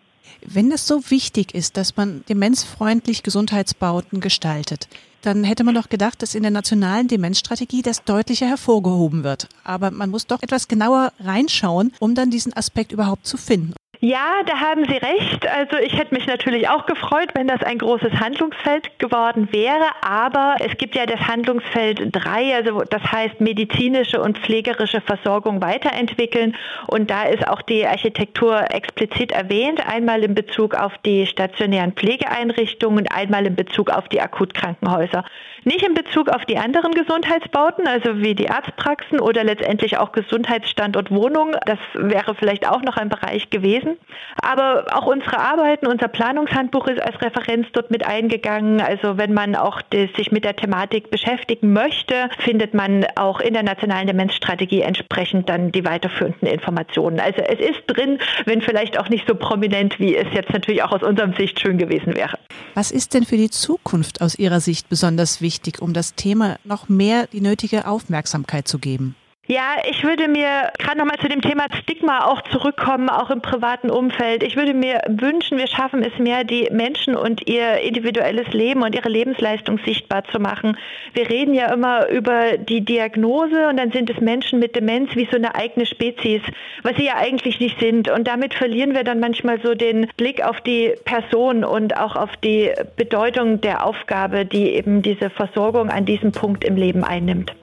Wenn 0.45 0.71
es 0.71 0.87
so 0.87 1.11
wichtig 1.11 1.55
ist, 1.55 1.77
dass 1.77 1.97
man 1.97 2.25
demenzfreundlich 2.29 3.23
Gesundheitsbauten 3.23 4.21
gestaltet, 4.21 4.89
dann 5.23 5.43
hätte 5.43 5.65
man 5.65 5.75
doch 5.75 5.89
gedacht, 5.89 6.23
dass 6.23 6.35
in 6.35 6.43
der 6.43 6.53
nationalen 6.53 7.09
Demenzstrategie 7.09 7.83
das 7.83 8.05
deutlicher 8.05 8.47
hervorgehoben 8.47 9.25
wird. 9.25 9.49
Aber 9.65 9.91
man 9.91 10.11
muss 10.11 10.27
doch 10.27 10.43
etwas 10.43 10.69
genauer 10.69 11.13
reinschauen, 11.19 11.93
um 11.99 12.15
dann 12.15 12.31
diesen 12.31 12.53
Aspekt 12.53 12.93
überhaupt 12.93 13.27
zu 13.27 13.37
finden. 13.37 13.75
Ja, 14.01 14.45
da 14.47 14.61
haben 14.61 14.85
Sie 14.85 14.97
recht. 14.97 15.45
Also 15.49 15.77
ich 15.79 15.99
hätte 15.99 16.15
mich 16.15 16.25
natürlich 16.29 16.69
auch 16.69 16.87
gefreut, 16.87 17.31
wenn 17.35 17.49
das 17.49 17.65
ein 17.65 17.79
großes 17.79 18.13
Handlungsfeld 18.13 18.97
geworden 19.01 19.49
wäre. 19.51 19.87
Aber 20.03 20.55
es 20.61 20.77
gibt 20.79 20.95
ja 20.95 21.05
das 21.05 21.19
Handlungsfeld 21.27 22.15
3, 22.15 22.55
also 22.55 22.83
das 22.89 23.03
heißt 23.03 23.41
medizinische 23.41 24.23
und 24.23 24.39
pflegerische 24.39 25.01
Versorgung 25.01 25.61
weiterentwickeln. 25.61 26.55
Und 26.87 27.11
da 27.11 27.25
ist 27.25 27.49
auch 27.49 27.61
die 27.61 27.85
Architektur 27.89 28.73
explizit 28.73 29.33
erwähnt, 29.33 29.85
einmal 29.85 30.23
in 30.23 30.37
Bezug 30.37 30.75
auf 30.75 30.97
die 30.99 31.27
stationären 31.27 31.91
Pflegeeinrichtungen 31.93 33.01
und 33.01 33.13
einmal 33.13 33.47
in 33.47 33.57
Bezug 33.57 33.91
auf 33.91 34.09
die 34.09 34.21
Akutkrankenhäuser. 34.21 35.25
Nicht 35.69 35.83
in 35.83 35.93
Bezug 35.93 36.31
auf 36.31 36.47
die 36.47 36.57
anderen 36.57 36.93
Gesundheitsbauten, 36.93 37.87
also 37.87 38.23
wie 38.23 38.35
die 38.35 38.49
Arztpraxen 38.49 39.21
oder 39.21 39.45
letztendlich 39.45 39.99
auch 39.99 40.13
Gesundheitsstandort 40.13 41.11
Wohnung. 41.11 41.57
Das 41.67 41.79
wäre 41.93 42.35
vielleicht 42.35 42.67
auch 42.67 42.81
noch 42.81 42.97
ein 42.97 43.11
Bereich 43.11 43.51
gewesen. 43.51 43.99
Aber 44.41 44.87
auch 44.93 45.05
unsere 45.05 45.39
Arbeiten, 45.39 45.87
unser 45.87 46.09
Planungshandbuch 46.09 46.87
ist 46.87 47.03
als 47.03 47.21
Referenz 47.21 47.67
dort 47.75 47.91
mit 47.91 48.07
eingegangen. 48.07 48.81
Also 48.81 49.19
wenn 49.19 49.35
man 49.35 49.55
auch 49.57 49.83
die, 49.83 50.09
sich 50.17 50.33
mit 50.33 50.47
der 50.47 50.57
Thematik 50.57 51.11
beschäftigen 51.11 51.75
möchte, 51.75 52.31
findet 52.39 52.73
man 52.73 53.05
auch 53.17 53.41
in 53.41 53.53
der 53.53 53.63
nationalen 53.63 54.07
Demenzstrategie 54.07 54.81
entsprechend 54.81 55.51
dann 55.51 55.71
die 55.71 55.85
weiterführenden 55.85 56.49
Informationen. 56.49 57.21
Also 57.21 57.43
es 57.43 57.61
ist 57.61 57.83
drin, 57.89 58.19
wenn 58.47 58.63
vielleicht 58.63 58.99
auch 58.99 59.11
nicht 59.11 59.29
so 59.29 59.35
prominent, 59.35 60.01
wie 60.01 60.17
es 60.17 60.33
jetzt 60.33 60.51
natürlich 60.51 60.83
auch 60.83 60.93
aus 60.93 61.03
unserem 61.03 61.35
Sicht 61.35 61.61
schön 61.61 61.77
gewesen 61.77 62.17
wäre. 62.17 62.39
Was 62.73 62.91
ist 62.91 63.13
denn 63.13 63.25
für 63.25 63.37
die 63.37 63.51
Zukunft 63.51 64.23
aus 64.23 64.39
Ihrer 64.39 64.61
Sicht 64.61 64.89
besonders 64.89 65.43
wichtig, 65.59 65.83
um 65.83 65.93
das 65.93 66.15
Thema 66.15 66.59
noch 66.63 66.89
mehr 66.89 67.27
die 67.27 67.41
nötige 67.41 67.89
Aufmerksamkeit 67.89 68.69
zu 68.69 68.79
geben? 68.79 69.17
Ja, 69.51 69.77
ich 69.89 70.05
würde 70.05 70.29
mir 70.29 70.71
gerade 70.79 70.99
nochmal 70.99 71.17
zu 71.21 71.27
dem 71.27 71.41
Thema 71.41 71.65
Stigma 71.81 72.27
auch 72.27 72.43
zurückkommen, 72.51 73.09
auch 73.09 73.31
im 73.31 73.41
privaten 73.41 73.89
Umfeld. 73.89 74.43
Ich 74.43 74.57
würde 74.57 74.75
mir 74.75 75.01
wünschen, 75.09 75.57
wir 75.57 75.67
schaffen 75.67 76.03
es 76.03 76.19
mehr, 76.19 76.45
die 76.45 76.69
Menschen 76.71 77.17
und 77.17 77.49
ihr 77.49 77.79
individuelles 77.79 78.49
Leben 78.49 78.83
und 78.83 78.95
ihre 78.95 79.09
Lebensleistung 79.09 79.81
sichtbar 79.87 80.25
zu 80.25 80.39
machen. 80.39 80.77
Wir 81.15 81.31
reden 81.31 81.55
ja 81.55 81.73
immer 81.73 82.11
über 82.11 82.59
die 82.59 82.83
Diagnose 82.83 83.69
und 83.71 83.79
dann 83.79 83.91
sind 83.91 84.11
es 84.11 84.21
Menschen 84.21 84.59
mit 84.59 84.77
Demenz 84.77 85.17
wie 85.17 85.27
so 85.31 85.39
eine 85.39 85.55
eigene 85.55 85.87
Spezies, 85.87 86.43
was 86.83 86.97
sie 86.97 87.07
ja 87.07 87.17
eigentlich 87.17 87.59
nicht 87.59 87.81
sind. 87.81 88.11
Und 88.11 88.29
damit 88.29 88.53
verlieren 88.53 88.95
wir 88.95 89.03
dann 89.03 89.19
manchmal 89.19 89.63
so 89.63 89.75
den 89.75 90.09
Blick 90.19 90.45
auf 90.45 90.61
die 90.61 90.93
Person 91.07 91.65
und 91.65 91.97
auch 91.97 92.17
auf 92.17 92.37
die 92.45 92.71
Bedeutung 92.97 93.63
der 93.63 93.87
Aufgabe, 93.87 94.45
die 94.45 94.75
eben 94.75 95.01
diese 95.01 95.31
Versorgung 95.31 95.89
an 95.89 96.05
diesem 96.05 96.33
Punkt 96.33 96.65
im 96.65 96.77
Leben 96.77 97.03
einnimmt 97.03 97.55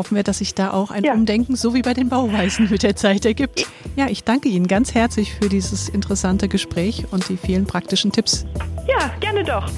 hoffen 0.00 0.16
wir, 0.16 0.22
dass 0.22 0.38
sich 0.38 0.54
da 0.54 0.70
auch 0.70 0.90
ein 0.90 1.04
ja. 1.04 1.12
Umdenken, 1.12 1.56
so 1.56 1.74
wie 1.74 1.82
bei 1.82 1.92
den 1.92 2.08
Bauweisen 2.08 2.70
mit 2.70 2.82
der 2.82 2.96
Zeit 2.96 3.26
ergibt. 3.26 3.66
Ja, 3.96 4.06
ich 4.08 4.24
danke 4.24 4.48
Ihnen 4.48 4.66
ganz 4.66 4.94
herzlich 4.94 5.34
für 5.34 5.50
dieses 5.50 5.90
interessante 5.90 6.48
Gespräch 6.48 7.04
und 7.10 7.28
die 7.28 7.36
vielen 7.36 7.66
praktischen 7.66 8.10
Tipps. 8.10 8.46
Ja, 8.88 9.10
gerne 9.20 9.44
doch. 9.44 9.70